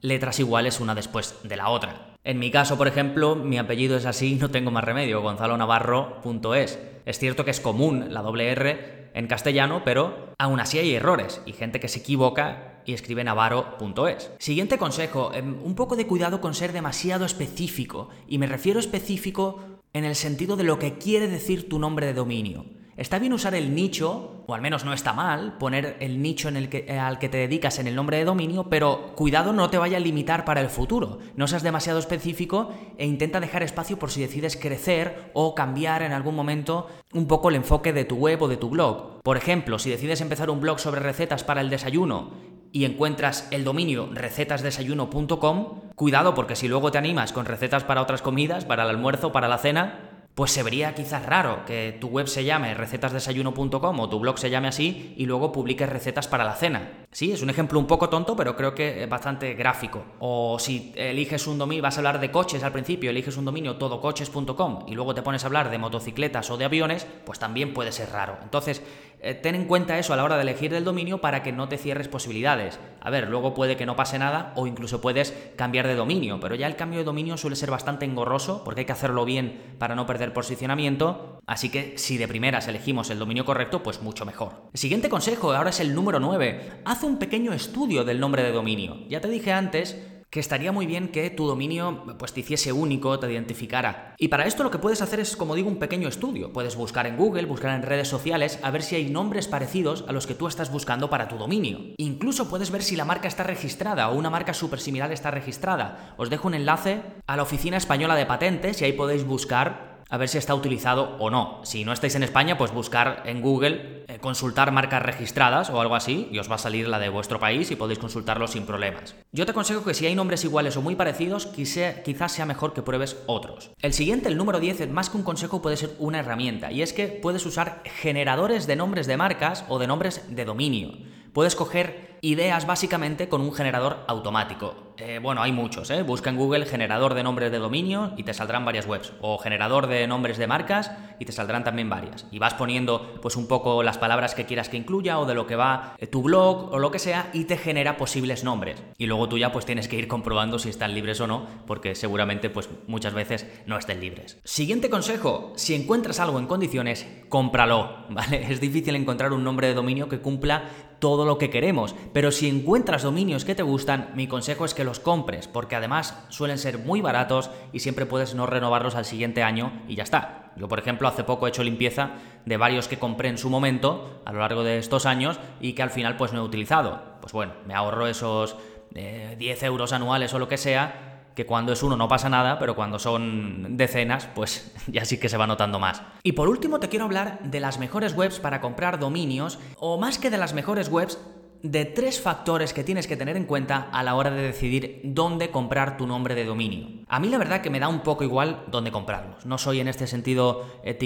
letras 0.00 0.38
iguales 0.38 0.80
una 0.80 0.94
después 0.94 1.36
de 1.42 1.56
la 1.56 1.68
otra. 1.68 2.14
En 2.24 2.38
mi 2.38 2.50
caso, 2.50 2.76
por 2.76 2.88
ejemplo, 2.88 3.36
mi 3.36 3.58
apellido 3.58 3.96
es 3.96 4.06
así, 4.06 4.34
no 4.34 4.50
tengo 4.50 4.70
más 4.70 4.84
remedio, 4.84 5.22
gonzalonavarro.es. 5.22 6.78
Es 7.06 7.18
cierto 7.18 7.44
que 7.44 7.50
es 7.50 7.60
común 7.60 8.12
la 8.12 8.22
doble 8.22 8.50
R 8.50 9.10
en 9.14 9.26
castellano, 9.26 9.82
pero 9.84 10.34
aún 10.38 10.60
así 10.60 10.78
hay 10.78 10.94
errores 10.94 11.42
y 11.46 11.52
gente 11.52 11.80
que 11.80 11.88
se 11.88 12.00
equivoca 12.00 12.77
y 12.88 12.94
escribe 12.94 13.22
navarro.es. 13.22 14.30
Siguiente 14.38 14.78
consejo, 14.78 15.30
em, 15.34 15.62
un 15.62 15.74
poco 15.74 15.94
de 15.94 16.06
cuidado 16.06 16.40
con 16.40 16.54
ser 16.54 16.72
demasiado 16.72 17.26
específico, 17.26 18.08
y 18.26 18.38
me 18.38 18.46
refiero 18.46 18.80
específico 18.80 19.60
en 19.92 20.06
el 20.06 20.14
sentido 20.14 20.56
de 20.56 20.64
lo 20.64 20.78
que 20.78 20.96
quiere 20.96 21.28
decir 21.28 21.68
tu 21.68 21.78
nombre 21.78 22.06
de 22.06 22.14
dominio. 22.14 22.64
Está 22.96 23.18
bien 23.18 23.34
usar 23.34 23.54
el 23.54 23.74
nicho, 23.74 24.42
o 24.46 24.54
al 24.54 24.62
menos 24.62 24.86
no 24.86 24.94
está 24.94 25.12
mal, 25.12 25.58
poner 25.58 25.98
el 26.00 26.22
nicho 26.22 26.48
en 26.48 26.56
el 26.56 26.70
que, 26.70 26.86
eh, 26.88 26.98
al 26.98 27.18
que 27.18 27.28
te 27.28 27.36
dedicas 27.36 27.78
en 27.78 27.88
el 27.88 27.94
nombre 27.94 28.16
de 28.16 28.24
dominio, 28.24 28.70
pero 28.70 29.12
cuidado 29.14 29.52
no 29.52 29.68
te 29.68 29.78
vaya 29.78 29.98
a 29.98 30.00
limitar 30.00 30.46
para 30.46 30.62
el 30.62 30.70
futuro. 30.70 31.18
No 31.36 31.46
seas 31.46 31.62
demasiado 31.62 31.98
específico 31.98 32.72
e 32.96 33.06
intenta 33.06 33.38
dejar 33.38 33.62
espacio 33.62 33.98
por 33.98 34.10
si 34.10 34.22
decides 34.22 34.56
crecer 34.56 35.30
o 35.34 35.54
cambiar 35.54 36.02
en 36.02 36.12
algún 36.12 36.34
momento 36.34 36.88
un 37.12 37.26
poco 37.26 37.50
el 37.50 37.56
enfoque 37.56 37.92
de 37.92 38.06
tu 38.06 38.16
web 38.16 38.42
o 38.42 38.48
de 38.48 38.56
tu 38.56 38.70
blog. 38.70 39.20
Por 39.22 39.36
ejemplo, 39.36 39.78
si 39.78 39.90
decides 39.90 40.22
empezar 40.22 40.48
un 40.48 40.60
blog 40.60 40.80
sobre 40.80 41.00
recetas 41.00 41.44
para 41.44 41.60
el 41.60 41.70
desayuno 41.70 42.57
y 42.72 42.84
encuentras 42.84 43.48
el 43.50 43.64
dominio 43.64 44.08
recetasdesayuno.com, 44.12 45.80
cuidado 45.94 46.34
porque 46.34 46.56
si 46.56 46.68
luego 46.68 46.90
te 46.90 46.98
animas 46.98 47.32
con 47.32 47.46
recetas 47.46 47.84
para 47.84 48.02
otras 48.02 48.22
comidas, 48.22 48.64
para 48.64 48.84
el 48.84 48.90
almuerzo, 48.90 49.32
para 49.32 49.48
la 49.48 49.58
cena, 49.58 50.08
pues 50.38 50.52
se 50.52 50.62
vería 50.62 50.94
quizás 50.94 51.26
raro 51.26 51.64
que 51.66 51.98
tu 52.00 52.06
web 52.06 52.28
se 52.28 52.44
llame 52.44 52.72
recetasdesayuno.com 52.72 53.98
o 53.98 54.08
tu 54.08 54.20
blog 54.20 54.38
se 54.38 54.50
llame 54.50 54.68
así 54.68 55.12
y 55.16 55.26
luego 55.26 55.50
publiques 55.50 55.88
recetas 55.88 56.28
para 56.28 56.44
la 56.44 56.54
cena. 56.54 57.06
Sí, 57.10 57.32
es 57.32 57.42
un 57.42 57.50
ejemplo 57.50 57.80
un 57.80 57.88
poco 57.88 58.08
tonto, 58.08 58.36
pero 58.36 58.54
creo 58.54 58.72
que 58.72 59.02
es 59.02 59.08
bastante 59.08 59.54
gráfico. 59.54 60.04
O 60.20 60.60
si 60.60 60.92
eliges 60.94 61.48
un 61.48 61.58
dominio, 61.58 61.82
vas 61.82 61.96
a 61.96 61.98
hablar 61.98 62.20
de 62.20 62.30
coches 62.30 62.62
al 62.62 62.70
principio, 62.70 63.10
eliges 63.10 63.36
un 63.36 63.46
dominio 63.46 63.78
todocoches.com 63.78 64.84
y 64.86 64.94
luego 64.94 65.12
te 65.12 65.22
pones 65.22 65.42
a 65.42 65.48
hablar 65.48 65.70
de 65.70 65.78
motocicletas 65.78 66.48
o 66.52 66.56
de 66.56 66.66
aviones, 66.66 67.04
pues 67.26 67.40
también 67.40 67.74
puede 67.74 67.90
ser 67.90 68.10
raro. 68.10 68.38
Entonces, 68.40 68.80
eh, 69.20 69.34
ten 69.34 69.54
en 69.54 69.64
cuenta 69.64 69.98
eso 69.98 70.12
a 70.12 70.16
la 70.16 70.24
hora 70.24 70.36
de 70.36 70.42
elegir 70.42 70.72
el 70.74 70.84
dominio 70.84 71.20
para 71.20 71.42
que 71.42 71.52
no 71.52 71.68
te 71.68 71.78
cierres 71.78 72.08
posibilidades. 72.08 72.78
A 73.00 73.10
ver, 73.10 73.28
luego 73.28 73.54
puede 73.54 73.76
que 73.76 73.86
no 73.86 73.96
pase 73.96 74.18
nada 74.18 74.52
o 74.56 74.66
incluso 74.66 75.00
puedes 75.00 75.32
cambiar 75.56 75.86
de 75.86 75.94
dominio, 75.94 76.38
pero 76.40 76.54
ya 76.54 76.66
el 76.66 76.76
cambio 76.76 77.00
de 77.00 77.04
dominio 77.04 77.36
suele 77.36 77.56
ser 77.56 77.70
bastante 77.70 78.04
engorroso 78.04 78.62
porque 78.64 78.80
hay 78.80 78.86
que 78.86 78.92
hacerlo 78.92 79.24
bien 79.24 79.76
para 79.78 79.94
no 79.94 80.06
perder 80.06 80.32
posicionamiento, 80.32 81.40
así 81.46 81.70
que 81.70 81.98
si 81.98 82.18
de 82.18 82.28
primeras 82.28 82.68
elegimos 82.68 83.10
el 83.10 83.18
dominio 83.18 83.44
correcto, 83.44 83.82
pues 83.82 84.02
mucho 84.02 84.24
mejor. 84.24 84.68
El 84.72 84.78
siguiente 84.78 85.08
consejo, 85.08 85.52
ahora 85.52 85.70
es 85.70 85.80
el 85.80 85.94
número 85.94 86.20
9, 86.20 86.82
haz 86.84 87.02
un 87.02 87.18
pequeño 87.18 87.52
estudio 87.52 88.04
del 88.04 88.20
nombre 88.20 88.42
de 88.42 88.52
dominio. 88.52 88.98
Ya 89.08 89.20
te 89.20 89.28
dije 89.28 89.52
antes 89.52 89.96
que 90.30 90.40
estaría 90.40 90.72
muy 90.72 90.86
bien 90.86 91.08
que 91.08 91.30
tu 91.30 91.46
dominio 91.46 92.04
pues 92.18 92.32
te 92.32 92.40
hiciese 92.40 92.72
único, 92.72 93.18
te 93.18 93.30
identificara. 93.32 94.14
Y 94.18 94.28
para 94.28 94.46
esto 94.46 94.62
lo 94.62 94.70
que 94.70 94.78
puedes 94.78 95.00
hacer 95.00 95.20
es, 95.20 95.36
como 95.36 95.54
digo, 95.54 95.68
un 95.68 95.78
pequeño 95.78 96.08
estudio. 96.08 96.52
Puedes 96.52 96.76
buscar 96.76 97.06
en 97.06 97.16
Google, 97.16 97.46
buscar 97.46 97.74
en 97.74 97.82
redes 97.82 98.08
sociales, 98.08 98.58
a 98.62 98.70
ver 98.70 98.82
si 98.82 98.96
hay 98.96 99.08
nombres 99.10 99.48
parecidos 99.48 100.04
a 100.06 100.12
los 100.12 100.26
que 100.26 100.34
tú 100.34 100.46
estás 100.46 100.70
buscando 100.70 101.08
para 101.08 101.28
tu 101.28 101.38
dominio. 101.38 101.80
Incluso 101.96 102.48
puedes 102.48 102.70
ver 102.70 102.82
si 102.82 102.96
la 102.96 103.04
marca 103.04 103.28
está 103.28 103.42
registrada 103.42 104.10
o 104.10 104.16
una 104.16 104.30
marca 104.30 104.52
súper 104.52 104.80
similar 104.80 105.12
está 105.12 105.30
registrada. 105.30 106.14
Os 106.16 106.30
dejo 106.30 106.48
un 106.48 106.54
enlace 106.54 107.02
a 107.26 107.36
la 107.36 107.42
Oficina 107.42 107.76
Española 107.76 108.14
de 108.14 108.26
Patentes 108.26 108.80
y 108.80 108.84
ahí 108.84 108.92
podéis 108.92 109.24
buscar 109.24 109.87
a 110.08 110.16
ver 110.16 110.28
si 110.28 110.38
está 110.38 110.54
utilizado 110.54 111.16
o 111.18 111.30
no. 111.30 111.60
Si 111.64 111.84
no 111.84 111.92
estáis 111.92 112.14
en 112.14 112.22
España, 112.22 112.56
pues 112.56 112.72
buscar 112.72 113.22
en 113.26 113.42
Google, 113.42 114.04
eh, 114.08 114.18
consultar 114.20 114.72
marcas 114.72 115.02
registradas 115.02 115.70
o 115.70 115.80
algo 115.80 115.94
así, 115.94 116.28
y 116.32 116.38
os 116.38 116.50
va 116.50 116.54
a 116.54 116.58
salir 116.58 116.88
la 116.88 116.98
de 116.98 117.08
vuestro 117.08 117.38
país 117.38 117.70
y 117.70 117.76
podéis 117.76 117.98
consultarlo 117.98 118.46
sin 118.48 118.64
problemas. 118.64 119.14
Yo 119.32 119.44
te 119.44 119.52
aconsejo 119.52 119.84
que 119.84 119.94
si 119.94 120.06
hay 120.06 120.14
nombres 120.14 120.44
iguales 120.44 120.76
o 120.76 120.82
muy 120.82 120.96
parecidos, 120.96 121.46
quizás 121.46 122.32
sea 122.32 122.46
mejor 122.46 122.72
que 122.72 122.82
pruebes 122.82 123.22
otros. 123.26 123.70
El 123.82 123.92
siguiente, 123.92 124.28
el 124.28 124.36
número 124.36 124.60
10, 124.60 124.90
más 124.90 125.10
que 125.10 125.18
un 125.18 125.22
consejo 125.22 125.60
puede 125.60 125.76
ser 125.76 125.90
una 125.98 126.20
herramienta, 126.20 126.72
y 126.72 126.82
es 126.82 126.92
que 126.92 127.08
puedes 127.08 127.44
usar 127.44 127.82
generadores 127.84 128.66
de 128.66 128.76
nombres 128.76 129.06
de 129.06 129.16
marcas 129.16 129.64
o 129.68 129.78
de 129.78 129.86
nombres 129.86 130.24
de 130.34 130.44
dominio. 130.44 130.92
Puedes 131.32 131.54
coger 131.54 132.18
ideas 132.22 132.66
básicamente 132.66 133.28
con 133.28 133.40
un 133.42 133.52
generador 133.52 134.04
automático. 134.08 134.87
Eh, 135.00 135.20
bueno, 135.22 135.42
hay 135.42 135.52
muchos, 135.52 135.90
¿eh? 135.90 136.02
Busca 136.02 136.30
en 136.30 136.36
Google 136.36 136.66
generador 136.66 137.14
de 137.14 137.22
nombres 137.22 137.52
de 137.52 137.58
dominio 137.58 138.12
y 138.16 138.24
te 138.24 138.34
saldrán 138.34 138.64
varias 138.64 138.86
webs. 138.86 139.12
O 139.20 139.38
generador 139.38 139.86
de 139.86 140.06
nombres 140.08 140.38
de 140.38 140.48
marcas 140.48 140.90
y 141.20 141.24
te 141.24 141.30
saldrán 141.30 141.62
también 141.62 141.88
varias. 141.88 142.26
Y 142.32 142.40
vas 142.40 142.54
poniendo 142.54 143.14
pues 143.22 143.36
un 143.36 143.46
poco 143.46 143.84
las 143.84 143.96
palabras 143.96 144.34
que 144.34 144.44
quieras 144.44 144.68
que 144.68 144.76
incluya 144.76 145.20
o 145.20 145.26
de 145.26 145.34
lo 145.34 145.46
que 145.46 145.54
va 145.54 145.94
eh, 145.98 146.08
tu 146.08 146.22
blog 146.22 146.72
o 146.72 146.78
lo 146.80 146.90
que 146.90 146.98
sea 146.98 147.30
y 147.32 147.44
te 147.44 147.56
genera 147.56 147.96
posibles 147.96 148.42
nombres. 148.42 148.82
Y 148.96 149.06
luego 149.06 149.28
tú 149.28 149.38
ya 149.38 149.52
pues 149.52 149.66
tienes 149.66 149.86
que 149.86 149.96
ir 149.96 150.08
comprobando 150.08 150.58
si 150.58 150.68
están 150.68 150.94
libres 150.94 151.20
o 151.20 151.28
no, 151.28 151.46
porque 151.66 151.94
seguramente 151.94 152.50
pues 152.50 152.68
muchas 152.88 153.14
veces 153.14 153.46
no 153.66 153.78
estén 153.78 154.00
libres. 154.00 154.40
Siguiente 154.42 154.90
consejo, 154.90 155.52
si 155.54 155.76
encuentras 155.76 156.18
algo 156.18 156.40
en 156.40 156.46
condiciones, 156.46 157.06
cómpralo, 157.28 158.06
¿vale? 158.10 158.50
Es 158.50 158.60
difícil 158.60 158.96
encontrar 158.96 159.32
un 159.32 159.44
nombre 159.44 159.68
de 159.68 159.74
dominio 159.74 160.08
que 160.08 160.18
cumpla 160.18 160.64
todo 160.98 161.24
lo 161.24 161.38
que 161.38 161.50
queremos, 161.50 161.94
pero 162.12 162.30
si 162.32 162.48
encuentras 162.48 163.02
dominios 163.02 163.44
que 163.44 163.54
te 163.54 163.62
gustan, 163.62 164.10
mi 164.14 164.26
consejo 164.26 164.64
es 164.64 164.74
que 164.74 164.84
los 164.84 165.00
compres, 165.00 165.48
porque 165.48 165.76
además 165.76 166.24
suelen 166.28 166.58
ser 166.58 166.78
muy 166.78 167.00
baratos 167.00 167.50
y 167.72 167.80
siempre 167.80 168.06
puedes 168.06 168.34
no 168.34 168.46
renovarlos 168.46 168.94
al 168.94 169.04
siguiente 169.04 169.42
año 169.42 169.82
y 169.88 169.94
ya 169.94 170.02
está. 170.02 170.52
Yo, 170.56 170.68
por 170.68 170.80
ejemplo, 170.80 171.06
hace 171.06 171.24
poco 171.24 171.46
he 171.46 171.50
hecho 171.50 171.62
limpieza 171.62 172.14
de 172.44 172.56
varios 172.56 172.88
que 172.88 172.98
compré 172.98 173.28
en 173.28 173.38
su 173.38 173.48
momento 173.48 174.20
a 174.24 174.32
lo 174.32 174.40
largo 174.40 174.64
de 174.64 174.78
estos 174.78 175.06
años 175.06 175.38
y 175.60 175.74
que 175.74 175.82
al 175.82 175.90
final 175.90 176.16
pues 176.16 176.32
no 176.32 176.40
he 176.40 176.44
utilizado. 176.44 177.00
Pues 177.20 177.32
bueno, 177.32 177.52
me 177.66 177.74
ahorro 177.74 178.08
esos 178.08 178.56
10 178.90 179.62
eh, 179.62 179.66
euros 179.66 179.92
anuales 179.92 180.34
o 180.34 180.38
lo 180.38 180.48
que 180.48 180.56
sea 180.56 181.07
que 181.38 181.46
cuando 181.46 181.72
es 181.72 181.84
uno 181.84 181.96
no 181.96 182.08
pasa 182.08 182.28
nada, 182.28 182.58
pero 182.58 182.74
cuando 182.74 182.98
son 182.98 183.76
decenas, 183.76 184.28
pues 184.34 184.74
ya 184.88 185.04
sí 185.04 185.20
que 185.20 185.28
se 185.28 185.36
va 185.36 185.46
notando 185.46 185.78
más. 185.78 186.02
Y 186.24 186.32
por 186.32 186.48
último 186.48 186.80
te 186.80 186.88
quiero 186.88 187.04
hablar 187.04 187.38
de 187.44 187.60
las 187.60 187.78
mejores 187.78 188.16
webs 188.16 188.40
para 188.40 188.60
comprar 188.60 188.98
dominios, 188.98 189.60
o 189.76 190.00
más 190.00 190.18
que 190.18 190.30
de 190.30 190.36
las 190.36 190.52
mejores 190.52 190.88
webs, 190.88 191.16
de 191.62 191.84
tres 191.84 192.20
factores 192.20 192.72
que 192.72 192.82
tienes 192.82 193.06
que 193.06 193.16
tener 193.16 193.36
en 193.36 193.44
cuenta 193.44 193.88
a 193.92 194.02
la 194.02 194.16
hora 194.16 194.32
de 194.32 194.42
decidir 194.42 195.00
dónde 195.04 195.52
comprar 195.52 195.96
tu 195.96 196.08
nombre 196.08 196.34
de 196.34 196.44
dominio. 196.44 197.04
A 197.06 197.20
mí 197.20 197.28
la 197.28 197.38
verdad 197.38 197.60
que 197.60 197.70
me 197.70 197.78
da 197.78 197.86
un 197.86 198.00
poco 198.00 198.24
igual 198.24 198.64
dónde 198.66 198.90
comprarlos. 198.90 199.46
No 199.46 199.58
soy 199.58 199.78
en 199.78 199.86
este 199.86 200.08
sentido 200.08 200.66
eh, 200.82 200.98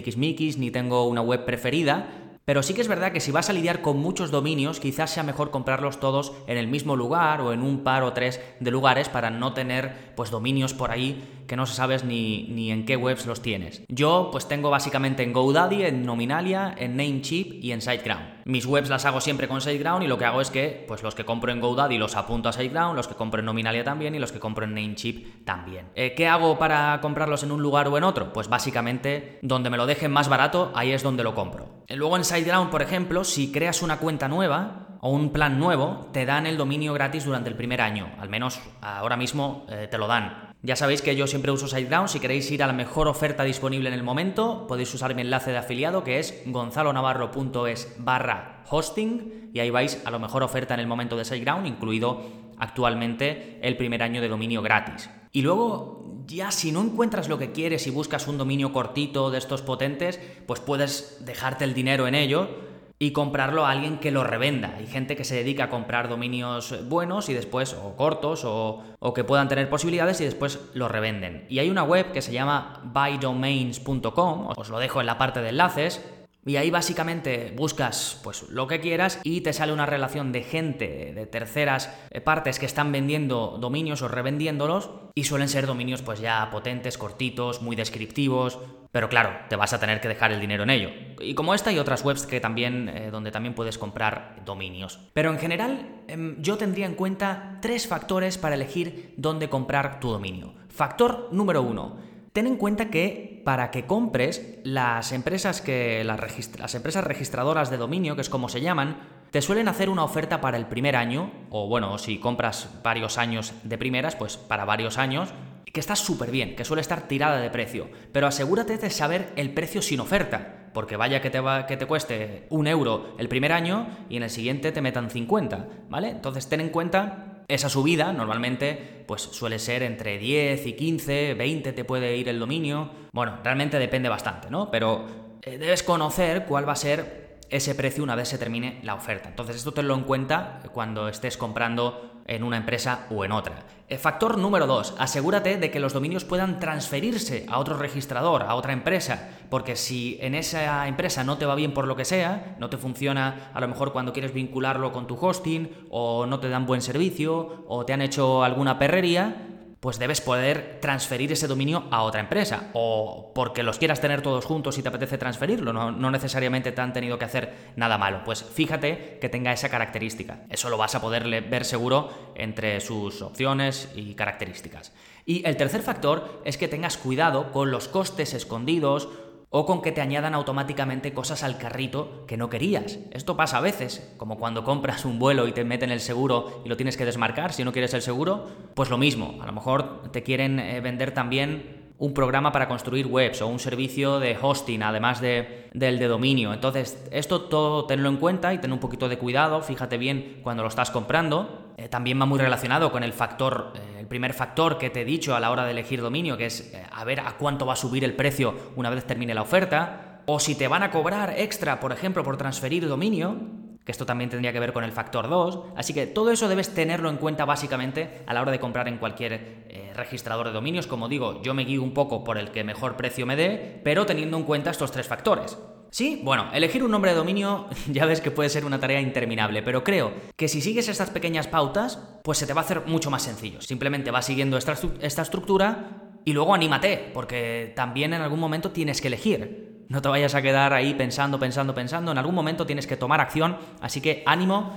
ni 0.56 0.70
tengo 0.70 1.08
una 1.08 1.20
web 1.20 1.44
preferida, 1.44 2.31
pero 2.44 2.62
sí 2.62 2.74
que 2.74 2.80
es 2.80 2.88
verdad 2.88 3.12
que 3.12 3.20
si 3.20 3.30
vas 3.30 3.50
a 3.50 3.52
lidiar 3.52 3.82
con 3.82 3.98
muchos 3.98 4.30
dominios, 4.30 4.80
quizás 4.80 5.10
sea 5.10 5.22
mejor 5.22 5.50
comprarlos 5.50 6.00
todos 6.00 6.32
en 6.46 6.58
el 6.58 6.66
mismo 6.66 6.96
lugar 6.96 7.40
o 7.40 7.52
en 7.52 7.62
un 7.62 7.84
par 7.84 8.02
o 8.02 8.12
tres 8.12 8.40
de 8.58 8.70
lugares 8.70 9.08
para 9.08 9.30
no 9.30 9.52
tener 9.52 10.12
pues 10.16 10.30
dominios 10.30 10.74
por 10.74 10.90
ahí 10.90 11.41
que 11.52 11.56
no 11.56 11.66
sabes 11.66 12.02
ni, 12.02 12.44
ni 12.44 12.70
en 12.70 12.86
qué 12.86 12.96
webs 12.96 13.26
los 13.26 13.42
tienes. 13.42 13.82
Yo 13.88 14.30
pues 14.32 14.48
tengo 14.48 14.70
básicamente 14.70 15.22
en 15.22 15.34
GoDaddy, 15.34 15.82
en 15.82 16.06
Nominalia, 16.06 16.74
en 16.78 16.96
Namecheap 16.96 17.62
y 17.62 17.72
en 17.72 17.82
SiteGround. 17.82 18.46
Mis 18.46 18.64
webs 18.64 18.88
las 18.88 19.04
hago 19.04 19.20
siempre 19.20 19.48
con 19.48 19.60
SiteGround 19.60 20.02
y 20.02 20.06
lo 20.06 20.16
que 20.16 20.24
hago 20.24 20.40
es 20.40 20.48
que 20.48 20.82
pues 20.88 21.02
los 21.02 21.14
que 21.14 21.26
compro 21.26 21.52
en 21.52 21.60
GoDaddy 21.60 21.98
los 21.98 22.16
apunto 22.16 22.48
a 22.48 22.54
SiteGround, 22.54 22.96
los 22.96 23.06
que 23.06 23.16
compro 23.16 23.40
en 23.40 23.44
Nominalia 23.44 23.84
también 23.84 24.14
y 24.14 24.18
los 24.18 24.32
que 24.32 24.40
compro 24.40 24.64
en 24.64 24.72
Namecheap 24.72 25.44
también. 25.44 25.90
Eh, 25.94 26.14
¿Qué 26.16 26.26
hago 26.26 26.58
para 26.58 26.98
comprarlos 27.02 27.42
en 27.42 27.52
un 27.52 27.60
lugar 27.60 27.86
o 27.88 27.98
en 27.98 28.04
otro? 28.04 28.32
Pues 28.32 28.48
básicamente 28.48 29.38
donde 29.42 29.68
me 29.68 29.76
lo 29.76 29.84
dejen 29.84 30.10
más 30.10 30.30
barato, 30.30 30.72
ahí 30.74 30.92
es 30.92 31.02
donde 31.02 31.22
lo 31.22 31.34
compro. 31.34 31.84
Eh, 31.86 31.96
luego 31.96 32.16
en 32.16 32.24
SiteGround, 32.24 32.70
por 32.70 32.80
ejemplo, 32.80 33.24
si 33.24 33.52
creas 33.52 33.82
una 33.82 33.98
cuenta 33.98 34.26
nueva, 34.26 34.88
o 35.04 35.10
un 35.10 35.32
plan 35.32 35.58
nuevo, 35.58 36.08
te 36.12 36.24
dan 36.24 36.46
el 36.46 36.56
dominio 36.56 36.94
gratis 36.94 37.24
durante 37.24 37.50
el 37.50 37.56
primer 37.56 37.80
año. 37.80 38.08
Al 38.20 38.28
menos 38.28 38.60
ahora 38.80 39.16
mismo 39.16 39.66
eh, 39.68 39.88
te 39.90 39.98
lo 39.98 40.06
dan. 40.06 40.51
Ya 40.64 40.76
sabéis 40.76 41.02
que 41.02 41.16
yo 41.16 41.26
siempre 41.26 41.50
uso 41.50 41.66
SiteGround. 41.66 42.08
Si 42.08 42.20
queréis 42.20 42.48
ir 42.52 42.62
a 42.62 42.68
la 42.68 42.72
mejor 42.72 43.08
oferta 43.08 43.42
disponible 43.42 43.88
en 43.88 43.94
el 43.94 44.04
momento, 44.04 44.66
podéis 44.68 44.94
usar 44.94 45.12
mi 45.16 45.22
enlace 45.22 45.50
de 45.50 45.58
afiliado 45.58 46.04
que 46.04 46.20
es 46.20 46.40
gonzalonavarro.es 46.46 47.96
barra 47.98 48.62
hosting 48.70 49.50
y 49.52 49.58
ahí 49.58 49.70
vais 49.70 50.00
a 50.04 50.10
la 50.12 50.20
mejor 50.20 50.44
oferta 50.44 50.74
en 50.74 50.80
el 50.80 50.86
momento 50.86 51.16
de 51.16 51.24
SiteGround, 51.24 51.66
incluido 51.66 52.22
actualmente 52.58 53.58
el 53.60 53.76
primer 53.76 54.04
año 54.04 54.20
de 54.20 54.28
dominio 54.28 54.62
gratis. 54.62 55.10
Y 55.32 55.42
luego, 55.42 56.22
ya 56.28 56.52
si 56.52 56.70
no 56.70 56.80
encuentras 56.80 57.28
lo 57.28 57.38
que 57.38 57.50
quieres 57.50 57.88
y 57.88 57.90
buscas 57.90 58.28
un 58.28 58.38
dominio 58.38 58.72
cortito 58.72 59.32
de 59.32 59.38
estos 59.38 59.62
potentes, 59.62 60.20
pues 60.46 60.60
puedes 60.60 61.24
dejarte 61.24 61.64
el 61.64 61.74
dinero 61.74 62.06
en 62.06 62.14
ello 62.14 62.71
y 63.02 63.10
comprarlo 63.10 63.66
a 63.66 63.72
alguien 63.72 63.98
que 63.98 64.12
lo 64.12 64.22
revenda. 64.22 64.76
Hay 64.78 64.86
gente 64.86 65.16
que 65.16 65.24
se 65.24 65.34
dedica 65.34 65.64
a 65.64 65.70
comprar 65.70 66.08
dominios 66.08 66.88
buenos 66.88 67.28
y 67.28 67.34
después, 67.34 67.74
o 67.74 67.96
cortos, 67.96 68.44
o, 68.44 68.80
o 69.00 69.12
que 69.12 69.24
puedan 69.24 69.48
tener 69.48 69.68
posibilidades 69.68 70.20
y 70.20 70.24
después 70.24 70.60
lo 70.74 70.86
revenden. 70.86 71.44
Y 71.48 71.58
hay 71.58 71.68
una 71.68 71.82
web 71.82 72.12
que 72.12 72.22
se 72.22 72.30
llama 72.30 72.80
buydomains.com, 72.84 74.50
os 74.56 74.68
lo 74.68 74.78
dejo 74.78 75.00
en 75.00 75.06
la 75.06 75.18
parte 75.18 75.42
de 75.42 75.48
enlaces, 75.48 76.00
y 76.44 76.56
ahí 76.56 76.70
básicamente 76.70 77.52
buscas 77.56 78.20
pues 78.22 78.42
lo 78.50 78.66
que 78.66 78.80
quieras 78.80 79.20
y 79.22 79.42
te 79.42 79.52
sale 79.52 79.72
una 79.72 79.86
relación 79.86 80.32
de 80.32 80.42
gente 80.42 81.12
de 81.14 81.26
terceras 81.26 81.94
eh, 82.10 82.20
partes 82.20 82.58
que 82.58 82.66
están 82.66 82.90
vendiendo 82.90 83.58
dominios 83.60 84.02
o 84.02 84.08
revendiéndolos 84.08 84.90
y 85.14 85.24
suelen 85.24 85.48
ser 85.48 85.66
dominios 85.66 86.02
pues 86.02 86.20
ya 86.20 86.48
potentes, 86.50 86.98
cortitos, 86.98 87.62
muy 87.62 87.76
descriptivos, 87.76 88.58
pero 88.90 89.08
claro, 89.08 89.30
te 89.48 89.56
vas 89.56 89.72
a 89.72 89.80
tener 89.80 90.00
que 90.00 90.08
dejar 90.08 90.32
el 90.32 90.40
dinero 90.40 90.64
en 90.64 90.70
ello. 90.70 90.90
Y 91.20 91.34
como 91.34 91.54
esta 91.54 91.72
y 91.72 91.78
otras 91.78 92.04
webs 92.04 92.26
que 92.26 92.40
también 92.40 92.88
eh, 92.88 93.10
donde 93.10 93.30
también 93.30 93.54
puedes 93.54 93.78
comprar 93.78 94.42
dominios. 94.44 94.98
Pero 95.14 95.30
en 95.30 95.38
general 95.38 96.02
em, 96.08 96.40
yo 96.42 96.56
tendría 96.58 96.86
en 96.86 96.94
cuenta 96.94 97.58
tres 97.62 97.86
factores 97.86 98.36
para 98.36 98.54
elegir 98.54 99.14
dónde 99.16 99.48
comprar 99.48 100.00
tu 100.00 100.10
dominio. 100.10 100.54
Factor 100.68 101.28
número 101.32 101.62
uno 101.62 102.11
ten 102.32 102.46
en 102.46 102.56
cuenta 102.56 102.90
que 102.90 103.42
para 103.44 103.70
que 103.70 103.86
compres, 103.86 104.58
las 104.64 105.12
empresas, 105.12 105.60
que, 105.60 106.04
las, 106.04 106.74
empresas 106.74 107.04
registradoras 107.04 107.70
de 107.70 107.76
dominio, 107.76 108.14
que 108.14 108.22
es 108.22 108.30
como 108.30 108.48
se 108.48 108.60
llaman, 108.60 109.08
te 109.30 109.42
suelen 109.42 109.68
hacer 109.68 109.88
una 109.88 110.04
oferta 110.04 110.40
para 110.40 110.56
el 110.56 110.66
primer 110.66 110.96
año, 110.96 111.32
o 111.50 111.68
bueno, 111.68 111.98
si 111.98 112.18
compras 112.18 112.68
varios 112.82 113.18
años 113.18 113.52
de 113.64 113.78
primeras, 113.78 114.16
pues 114.16 114.36
para 114.36 114.64
varios 114.64 114.98
años, 114.98 115.30
que 115.64 115.80
está 115.80 115.96
súper 115.96 116.30
bien, 116.30 116.54
que 116.54 116.64
suele 116.64 116.82
estar 116.82 117.08
tirada 117.08 117.40
de 117.40 117.50
precio, 117.50 117.88
pero 118.12 118.26
asegúrate 118.26 118.76
de 118.76 118.90
saber 118.90 119.32
el 119.36 119.52
precio 119.52 119.80
sin 119.80 120.00
oferta, 120.00 120.70
porque 120.74 120.96
vaya 120.96 121.20
que 121.20 121.30
te, 121.30 121.40
va, 121.40 121.66
que 121.66 121.76
te 121.76 121.86
cueste 121.86 122.46
un 122.50 122.66
euro 122.66 123.14
el 123.18 123.28
primer 123.28 123.52
año 123.52 123.88
y 124.08 124.16
en 124.16 124.22
el 124.22 124.30
siguiente 124.30 124.72
te 124.72 124.82
metan 124.82 125.10
50, 125.10 125.68
¿vale? 125.88 126.10
Entonces 126.10 126.48
ten 126.48 126.60
en 126.60 126.68
cuenta 126.68 127.31
esa 127.48 127.68
subida 127.68 128.12
normalmente 128.12 129.04
pues 129.06 129.22
suele 129.22 129.58
ser 129.58 129.82
entre 129.82 130.18
10 130.18 130.66
y 130.66 130.72
15, 130.74 131.34
20 131.34 131.72
te 131.72 131.84
puede 131.84 132.16
ir 132.16 132.28
el 132.28 132.38
dominio. 132.38 132.90
Bueno, 133.12 133.38
realmente 133.42 133.78
depende 133.78 134.08
bastante, 134.08 134.50
¿no? 134.50 134.70
Pero 134.70 135.06
eh, 135.42 135.58
debes 135.58 135.82
conocer 135.82 136.44
cuál 136.44 136.68
va 136.68 136.72
a 136.72 136.76
ser 136.76 137.31
ese 137.52 137.74
precio 137.74 138.02
una 138.02 138.16
vez 138.16 138.28
se 138.28 138.38
termine 138.38 138.80
la 138.82 138.94
oferta. 138.94 139.28
Entonces 139.28 139.56
esto 139.56 139.72
tenlo 139.72 139.94
en 139.94 140.04
cuenta 140.04 140.60
cuando 140.72 141.08
estés 141.08 141.36
comprando 141.36 142.22
en 142.26 142.42
una 142.44 142.56
empresa 142.56 143.06
o 143.10 143.24
en 143.24 143.32
otra. 143.32 143.56
El 143.88 143.98
factor 143.98 144.38
número 144.38 144.66
2, 144.66 144.94
asegúrate 144.98 145.58
de 145.58 145.70
que 145.70 145.80
los 145.80 145.92
dominios 145.92 146.24
puedan 146.24 146.60
transferirse 146.60 147.44
a 147.50 147.58
otro 147.58 147.76
registrador, 147.76 148.42
a 148.44 148.54
otra 148.54 148.72
empresa, 148.72 149.28
porque 149.50 149.76
si 149.76 150.16
en 150.22 150.34
esa 150.34 150.88
empresa 150.88 151.24
no 151.24 151.36
te 151.36 151.44
va 151.44 151.54
bien 151.54 151.74
por 151.74 151.86
lo 151.86 151.94
que 151.94 152.06
sea, 152.06 152.56
no 152.58 152.70
te 152.70 152.78
funciona 152.78 153.50
a 153.52 153.60
lo 153.60 153.68
mejor 153.68 153.92
cuando 153.92 154.14
quieres 154.14 154.32
vincularlo 154.32 154.92
con 154.92 155.06
tu 155.06 155.16
hosting, 155.20 155.88
o 155.90 156.24
no 156.24 156.40
te 156.40 156.48
dan 156.48 156.64
buen 156.64 156.80
servicio, 156.80 157.64
o 157.68 157.84
te 157.84 157.92
han 157.92 158.00
hecho 158.00 158.42
alguna 158.44 158.78
perrería, 158.78 159.51
pues 159.82 159.98
debes 159.98 160.20
poder 160.20 160.78
transferir 160.80 161.32
ese 161.32 161.48
dominio 161.48 161.88
a 161.90 162.04
otra 162.04 162.20
empresa. 162.20 162.70
O 162.72 163.32
porque 163.34 163.64
los 163.64 163.78
quieras 163.78 164.00
tener 164.00 164.22
todos 164.22 164.44
juntos 164.44 164.78
y 164.78 164.82
te 164.82 164.88
apetece 164.88 165.18
transferirlo, 165.18 165.72
no, 165.72 166.10
necesariamente 166.12 166.70
te 166.70 166.80
han 166.80 166.92
tenido 166.92 167.18
que 167.18 167.24
hacer 167.24 167.52
nada 167.74 167.98
malo. 167.98 168.22
Pues 168.24 168.44
fíjate 168.44 169.18
que 169.20 169.28
tenga 169.28 169.52
esa 169.52 169.70
característica. 169.70 170.44
Eso 170.50 170.70
lo 170.70 170.76
vas 170.76 170.94
a 170.94 171.00
poder 171.00 171.24
ver 171.24 171.64
seguro 171.64 172.10
entre 172.36 172.80
sus 172.80 173.22
opciones 173.22 173.90
y 173.96 174.14
características. 174.14 174.92
Y 175.26 175.44
el 175.48 175.56
tercer 175.56 175.82
factor 175.82 176.42
es 176.44 176.56
que 176.58 176.68
tengas 176.68 176.96
cuidado 176.96 177.50
con 177.50 177.72
los 177.72 177.88
costes 177.88 178.34
escondidos 178.34 179.08
o 179.54 179.66
con 179.66 179.82
que 179.82 179.92
te 179.92 180.00
añadan 180.00 180.34
automáticamente 180.34 181.12
cosas 181.12 181.44
al 181.44 181.58
carrito 181.58 182.24
que 182.26 182.38
no 182.38 182.48
querías. 182.48 182.98
Esto 183.12 183.36
pasa 183.36 183.58
a 183.58 183.60
veces, 183.60 184.12
como 184.16 184.38
cuando 184.38 184.64
compras 184.64 185.04
un 185.04 185.18
vuelo 185.18 185.46
y 185.46 185.52
te 185.52 185.62
meten 185.62 185.90
el 185.90 186.00
seguro 186.00 186.62
y 186.64 186.70
lo 186.70 186.76
tienes 186.76 186.96
que 186.96 187.04
desmarcar 187.04 187.52
si 187.52 187.62
no 187.62 187.70
quieres 187.70 187.92
el 187.92 188.00
seguro, 188.00 188.48
pues 188.74 188.88
lo 188.88 188.96
mismo, 188.96 189.38
a 189.42 189.46
lo 189.46 189.52
mejor 189.52 190.10
te 190.10 190.22
quieren 190.22 190.58
eh, 190.58 190.80
vender 190.80 191.12
también 191.12 191.82
un 191.98 192.14
programa 192.14 192.50
para 192.50 192.66
construir 192.66 193.06
webs 193.06 193.42
o 193.42 193.46
un 193.46 193.60
servicio 193.60 194.18
de 194.18 194.36
hosting, 194.40 194.82
además 194.82 195.20
de, 195.20 195.68
del 195.72 195.98
de 196.00 196.08
dominio. 196.08 196.52
Entonces, 196.52 197.06
esto 197.12 197.42
todo 197.42 197.84
tenlo 197.84 198.08
en 198.08 198.16
cuenta 198.16 198.52
y 198.54 198.58
ten 198.58 198.72
un 198.72 198.80
poquito 198.80 199.08
de 199.08 199.18
cuidado, 199.18 199.60
fíjate 199.60 199.98
bien 199.98 200.40
cuando 200.42 200.62
lo 200.64 200.68
estás 200.68 200.90
comprando. 200.90 201.61
Eh, 201.76 201.88
también 201.88 202.20
va 202.20 202.26
muy 202.26 202.38
relacionado 202.38 202.92
con 202.92 203.02
el 203.02 203.12
factor, 203.12 203.72
eh, 203.74 204.00
el 204.00 204.06
primer 204.06 204.34
factor 204.34 204.78
que 204.78 204.90
te 204.90 205.02
he 205.02 205.04
dicho 205.04 205.34
a 205.34 205.40
la 205.40 205.50
hora 205.50 205.64
de 205.64 205.70
elegir 205.70 206.00
dominio, 206.00 206.36
que 206.36 206.46
es 206.46 206.72
eh, 206.72 206.84
a 206.90 207.04
ver 207.04 207.20
a 207.20 207.36
cuánto 207.38 207.66
va 207.66 207.72
a 207.72 207.76
subir 207.76 208.04
el 208.04 208.14
precio 208.14 208.54
una 208.76 208.90
vez 208.90 209.04
termine 209.04 209.34
la 209.34 209.42
oferta. 209.42 210.20
O 210.26 210.38
si 210.38 210.54
te 210.54 210.68
van 210.68 210.82
a 210.82 210.90
cobrar 210.90 211.34
extra, 211.36 211.80
por 211.80 211.92
ejemplo, 211.92 212.22
por 212.22 212.36
transferir 212.36 212.86
dominio, 212.86 213.36
que 213.84 213.92
esto 213.92 214.06
también 214.06 214.30
tendría 214.30 214.52
que 214.52 214.60
ver 214.60 214.72
con 214.72 214.84
el 214.84 214.92
factor 214.92 215.28
2. 215.28 215.60
Así 215.76 215.92
que 215.92 216.06
todo 216.06 216.30
eso 216.30 216.48
debes 216.48 216.74
tenerlo 216.74 217.10
en 217.10 217.16
cuenta 217.16 217.44
básicamente 217.44 218.22
a 218.26 218.34
la 218.34 218.42
hora 218.42 218.52
de 218.52 218.60
comprar 218.60 218.88
en 218.88 218.98
cualquier 218.98 219.62
registrador 219.94 220.46
de 220.46 220.52
dominios. 220.52 220.86
Como 220.86 221.08
digo, 221.08 221.42
yo 221.42 221.54
me 221.54 221.64
guío 221.64 221.82
un 221.82 221.94
poco 221.94 222.24
por 222.24 222.38
el 222.38 222.50
que 222.50 222.64
mejor 222.64 222.96
precio 222.96 223.26
me 223.26 223.36
dé, 223.36 223.80
pero 223.84 224.06
teniendo 224.06 224.36
en 224.36 224.44
cuenta 224.44 224.70
estos 224.70 224.92
tres 224.92 225.06
factores. 225.06 225.58
Sí, 225.90 226.22
bueno, 226.24 226.48
elegir 226.54 226.82
un 226.82 226.90
nombre 226.90 227.10
de 227.10 227.18
dominio 227.18 227.66
ya 227.90 228.06
ves 228.06 228.20
que 228.20 228.30
puede 228.30 228.48
ser 228.48 228.64
una 228.64 228.80
tarea 228.80 229.00
interminable, 229.00 229.62
pero 229.62 229.84
creo 229.84 230.12
que 230.36 230.48
si 230.48 230.62
sigues 230.62 230.88
estas 230.88 231.10
pequeñas 231.10 231.48
pautas, 231.48 231.98
pues 232.24 232.38
se 232.38 232.46
te 232.46 232.54
va 232.54 232.62
a 232.62 232.64
hacer 232.64 232.86
mucho 232.86 233.10
más 233.10 233.22
sencillo. 233.22 233.60
Simplemente 233.60 234.10
vas 234.10 234.24
siguiendo 234.24 234.56
esta, 234.56 234.74
esta 235.00 235.22
estructura 235.22 236.20
y 236.24 236.32
luego 236.32 236.54
anímate, 236.54 237.10
porque 237.12 237.72
también 237.76 238.14
en 238.14 238.22
algún 238.22 238.40
momento 238.40 238.70
tienes 238.70 239.02
que 239.02 239.08
elegir. 239.08 239.71
No 239.88 240.00
te 240.00 240.08
vayas 240.08 240.34
a 240.34 240.42
quedar 240.42 240.72
ahí 240.72 240.94
pensando, 240.94 241.38
pensando, 241.38 241.74
pensando. 241.74 242.12
En 242.12 242.18
algún 242.18 242.34
momento 242.34 242.66
tienes 242.66 242.86
que 242.86 242.96
tomar 242.96 243.20
acción, 243.20 243.56
así 243.80 244.00
que 244.00 244.22
ánimo, 244.26 244.72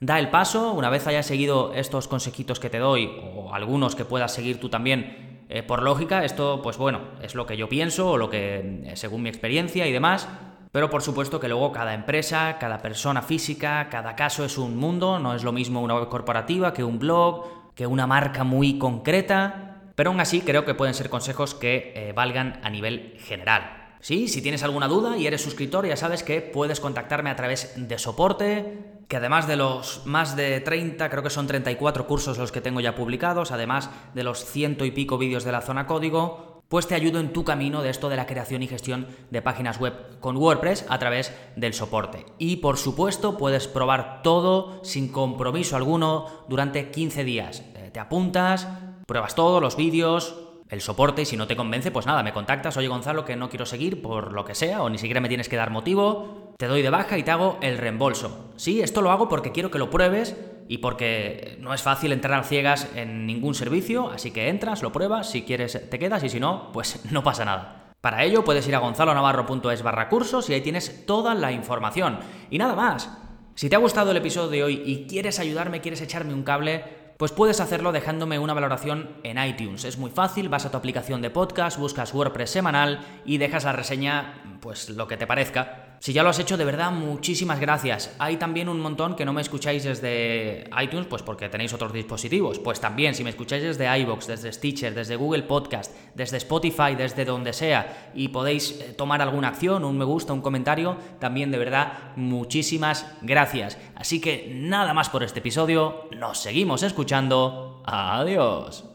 da 0.00 0.18
el 0.18 0.30
paso. 0.30 0.72
Una 0.72 0.90
vez 0.90 1.06
hayas 1.06 1.26
seguido 1.26 1.72
estos 1.74 2.08
consejitos 2.08 2.60
que 2.60 2.70
te 2.70 2.78
doy, 2.78 3.10
o 3.34 3.54
algunos 3.54 3.94
que 3.94 4.04
puedas 4.04 4.32
seguir 4.32 4.60
tú 4.60 4.68
también, 4.68 5.30
eh, 5.48 5.64
por 5.64 5.82
lógica, 5.82 6.24
esto, 6.24 6.60
pues 6.62 6.78
bueno, 6.78 7.00
es 7.22 7.34
lo 7.34 7.44
que 7.44 7.56
yo 7.56 7.68
pienso, 7.68 8.12
o 8.12 8.16
lo 8.16 8.30
que, 8.30 8.84
eh, 8.84 8.96
según 8.96 9.22
mi 9.22 9.28
experiencia 9.28 9.86
y 9.88 9.92
demás, 9.92 10.28
pero 10.70 10.88
por 10.88 11.02
supuesto 11.02 11.40
que 11.40 11.48
luego 11.48 11.72
cada 11.72 11.94
empresa, 11.94 12.56
cada 12.60 12.78
persona 12.78 13.20
física, 13.20 13.88
cada 13.90 14.14
caso 14.14 14.44
es 14.44 14.56
un 14.58 14.76
mundo, 14.76 15.18
no 15.18 15.34
es 15.34 15.42
lo 15.42 15.50
mismo 15.50 15.80
una 15.80 15.96
web 15.96 16.08
corporativa 16.08 16.72
que 16.72 16.84
un 16.84 17.00
blog, 17.00 17.74
que 17.74 17.86
una 17.86 18.06
marca 18.06 18.44
muy 18.44 18.78
concreta, 18.78 19.82
pero 19.96 20.10
aún 20.10 20.20
así 20.20 20.40
creo 20.40 20.64
que 20.64 20.74
pueden 20.74 20.94
ser 20.94 21.10
consejos 21.10 21.54
que 21.54 21.92
eh, 21.96 22.12
valgan 22.12 22.60
a 22.62 22.70
nivel 22.70 23.16
general. 23.18 23.79
Sí, 24.00 24.28
si 24.28 24.40
tienes 24.40 24.62
alguna 24.62 24.88
duda 24.88 25.18
y 25.18 25.26
eres 25.26 25.42
suscriptor, 25.42 25.86
ya 25.86 25.96
sabes 25.96 26.22
que 26.22 26.40
puedes 26.40 26.80
contactarme 26.80 27.28
a 27.28 27.36
través 27.36 27.74
de 27.76 27.98
soporte, 27.98 29.02
que 29.08 29.16
además 29.16 29.46
de 29.46 29.56
los 29.56 30.06
más 30.06 30.36
de 30.36 30.60
30, 30.60 31.10
creo 31.10 31.22
que 31.22 31.28
son 31.28 31.46
34 31.46 32.06
cursos 32.06 32.38
los 32.38 32.50
que 32.50 32.62
tengo 32.62 32.80
ya 32.80 32.94
publicados, 32.94 33.52
además 33.52 33.90
de 34.14 34.24
los 34.24 34.44
ciento 34.44 34.86
y 34.86 34.90
pico 34.90 35.18
vídeos 35.18 35.44
de 35.44 35.52
la 35.52 35.60
zona 35.60 35.86
código, 35.86 36.62
pues 36.68 36.86
te 36.86 36.94
ayudo 36.94 37.18
en 37.20 37.32
tu 37.32 37.44
camino 37.44 37.82
de 37.82 37.90
esto 37.90 38.08
de 38.08 38.16
la 38.16 38.26
creación 38.26 38.62
y 38.62 38.68
gestión 38.68 39.08
de 39.30 39.42
páginas 39.42 39.78
web 39.80 39.92
con 40.20 40.36
WordPress 40.36 40.86
a 40.88 40.98
través 40.98 41.34
del 41.56 41.74
soporte. 41.74 42.24
Y 42.38 42.56
por 42.56 42.78
supuesto 42.78 43.36
puedes 43.36 43.66
probar 43.66 44.22
todo 44.22 44.82
sin 44.84 45.08
compromiso 45.08 45.76
alguno 45.76 46.44
durante 46.48 46.90
15 46.90 47.24
días. 47.24 47.64
Eh, 47.74 47.90
te 47.92 47.98
apuntas, 47.98 48.68
pruebas 49.04 49.34
todo, 49.34 49.60
los 49.60 49.76
vídeos, 49.76 50.36
el 50.70 50.80
soporte 50.80 51.22
y 51.22 51.26
si 51.26 51.36
no 51.36 51.46
te 51.46 51.56
convence, 51.56 51.90
pues 51.90 52.06
nada, 52.06 52.22
me 52.22 52.32
contactas, 52.32 52.76
oye 52.76 52.88
Gonzalo, 52.88 53.24
que 53.24 53.36
no 53.36 53.48
quiero 53.48 53.66
seguir 53.66 54.00
por 54.00 54.32
lo 54.32 54.44
que 54.44 54.54
sea, 54.54 54.82
o 54.82 54.90
ni 54.90 54.98
siquiera 54.98 55.20
me 55.20 55.28
tienes 55.28 55.48
que 55.48 55.56
dar 55.56 55.70
motivo, 55.70 56.54
te 56.58 56.66
doy 56.66 56.82
de 56.82 56.90
baja 56.90 57.18
y 57.18 57.22
te 57.22 57.32
hago 57.32 57.58
el 57.60 57.78
reembolso. 57.78 58.52
Sí, 58.56 58.80
esto 58.80 59.02
lo 59.02 59.10
hago 59.10 59.28
porque 59.28 59.52
quiero 59.52 59.70
que 59.70 59.78
lo 59.78 59.90
pruebes 59.90 60.36
y 60.68 60.78
porque 60.78 61.56
no 61.60 61.74
es 61.74 61.82
fácil 61.82 62.12
entrar 62.12 62.44
ciegas 62.44 62.88
en 62.94 63.26
ningún 63.26 63.54
servicio, 63.54 64.10
así 64.10 64.30
que 64.30 64.48
entras, 64.48 64.82
lo 64.82 64.92
pruebas, 64.92 65.28
si 65.28 65.42
quieres 65.42 65.90
te 65.90 65.98
quedas 65.98 66.22
y 66.22 66.28
si 66.28 66.38
no, 66.38 66.70
pues 66.72 67.04
no 67.10 67.24
pasa 67.24 67.44
nada. 67.44 67.92
Para 68.00 68.24
ello 68.24 68.44
puedes 68.44 68.66
ir 68.66 68.74
a 68.74 68.78
gonzalonavarro.es 68.78 69.82
barra 69.82 70.08
cursos 70.08 70.48
y 70.48 70.54
ahí 70.54 70.62
tienes 70.62 71.04
toda 71.04 71.34
la 71.34 71.52
información. 71.52 72.20
Y 72.50 72.58
nada 72.58 72.74
más. 72.74 73.10
Si 73.56 73.68
te 73.68 73.76
ha 73.76 73.80
gustado 73.80 74.12
el 74.12 74.16
episodio 74.16 74.48
de 74.48 74.62
hoy 74.64 74.82
y 74.86 75.06
quieres 75.06 75.38
ayudarme, 75.38 75.82
quieres 75.82 76.00
echarme 76.00 76.32
un 76.32 76.44
cable, 76.44 76.82
pues 77.20 77.32
puedes 77.32 77.60
hacerlo 77.60 77.92
dejándome 77.92 78.38
una 78.38 78.54
valoración 78.54 79.10
en 79.24 79.36
iTunes. 79.36 79.84
Es 79.84 79.98
muy 79.98 80.10
fácil, 80.10 80.48
vas 80.48 80.64
a 80.64 80.70
tu 80.70 80.78
aplicación 80.78 81.20
de 81.20 81.28
podcast, 81.28 81.78
buscas 81.78 82.14
WordPress 82.14 82.48
semanal 82.48 83.00
y 83.26 83.36
dejas 83.36 83.64
la 83.64 83.72
reseña, 83.72 84.56
pues 84.62 84.88
lo 84.88 85.06
que 85.06 85.18
te 85.18 85.26
parezca. 85.26 85.79
Si 86.00 86.14
ya 86.14 86.22
lo 86.22 86.30
has 86.30 86.38
hecho, 86.38 86.56
de 86.56 86.64
verdad, 86.64 86.90
muchísimas 86.90 87.60
gracias. 87.60 88.16
Hay 88.18 88.38
también 88.38 88.70
un 88.70 88.80
montón 88.80 89.14
que 89.14 89.26
no 89.26 89.34
me 89.34 89.42
escucháis 89.42 89.84
desde 89.84 90.64
iTunes, 90.82 91.06
pues 91.06 91.22
porque 91.22 91.50
tenéis 91.50 91.74
otros 91.74 91.92
dispositivos. 91.92 92.58
Pues 92.58 92.80
también, 92.80 93.14
si 93.14 93.22
me 93.22 93.28
escucháis 93.28 93.62
desde 93.62 93.98
iVoox, 93.98 94.26
desde 94.26 94.50
Stitcher, 94.50 94.94
desde 94.94 95.16
Google 95.16 95.42
Podcast, 95.42 95.94
desde 96.14 96.38
Spotify, 96.38 96.94
desde 96.96 97.26
donde 97.26 97.52
sea, 97.52 98.12
y 98.14 98.28
podéis 98.28 98.80
eh, 98.80 98.94
tomar 98.96 99.20
alguna 99.20 99.48
acción, 99.48 99.84
un 99.84 99.98
me 99.98 100.06
gusta, 100.06 100.32
un 100.32 100.40
comentario, 100.40 100.96
también 101.18 101.50
de 101.50 101.58
verdad, 101.58 102.16
muchísimas 102.16 103.06
gracias. 103.20 103.76
Así 103.94 104.22
que 104.22 104.50
nada 104.56 104.94
más 104.94 105.10
por 105.10 105.22
este 105.22 105.40
episodio, 105.40 106.08
nos 106.16 106.38
seguimos 106.38 106.82
escuchando. 106.82 107.82
Adiós. 107.84 108.86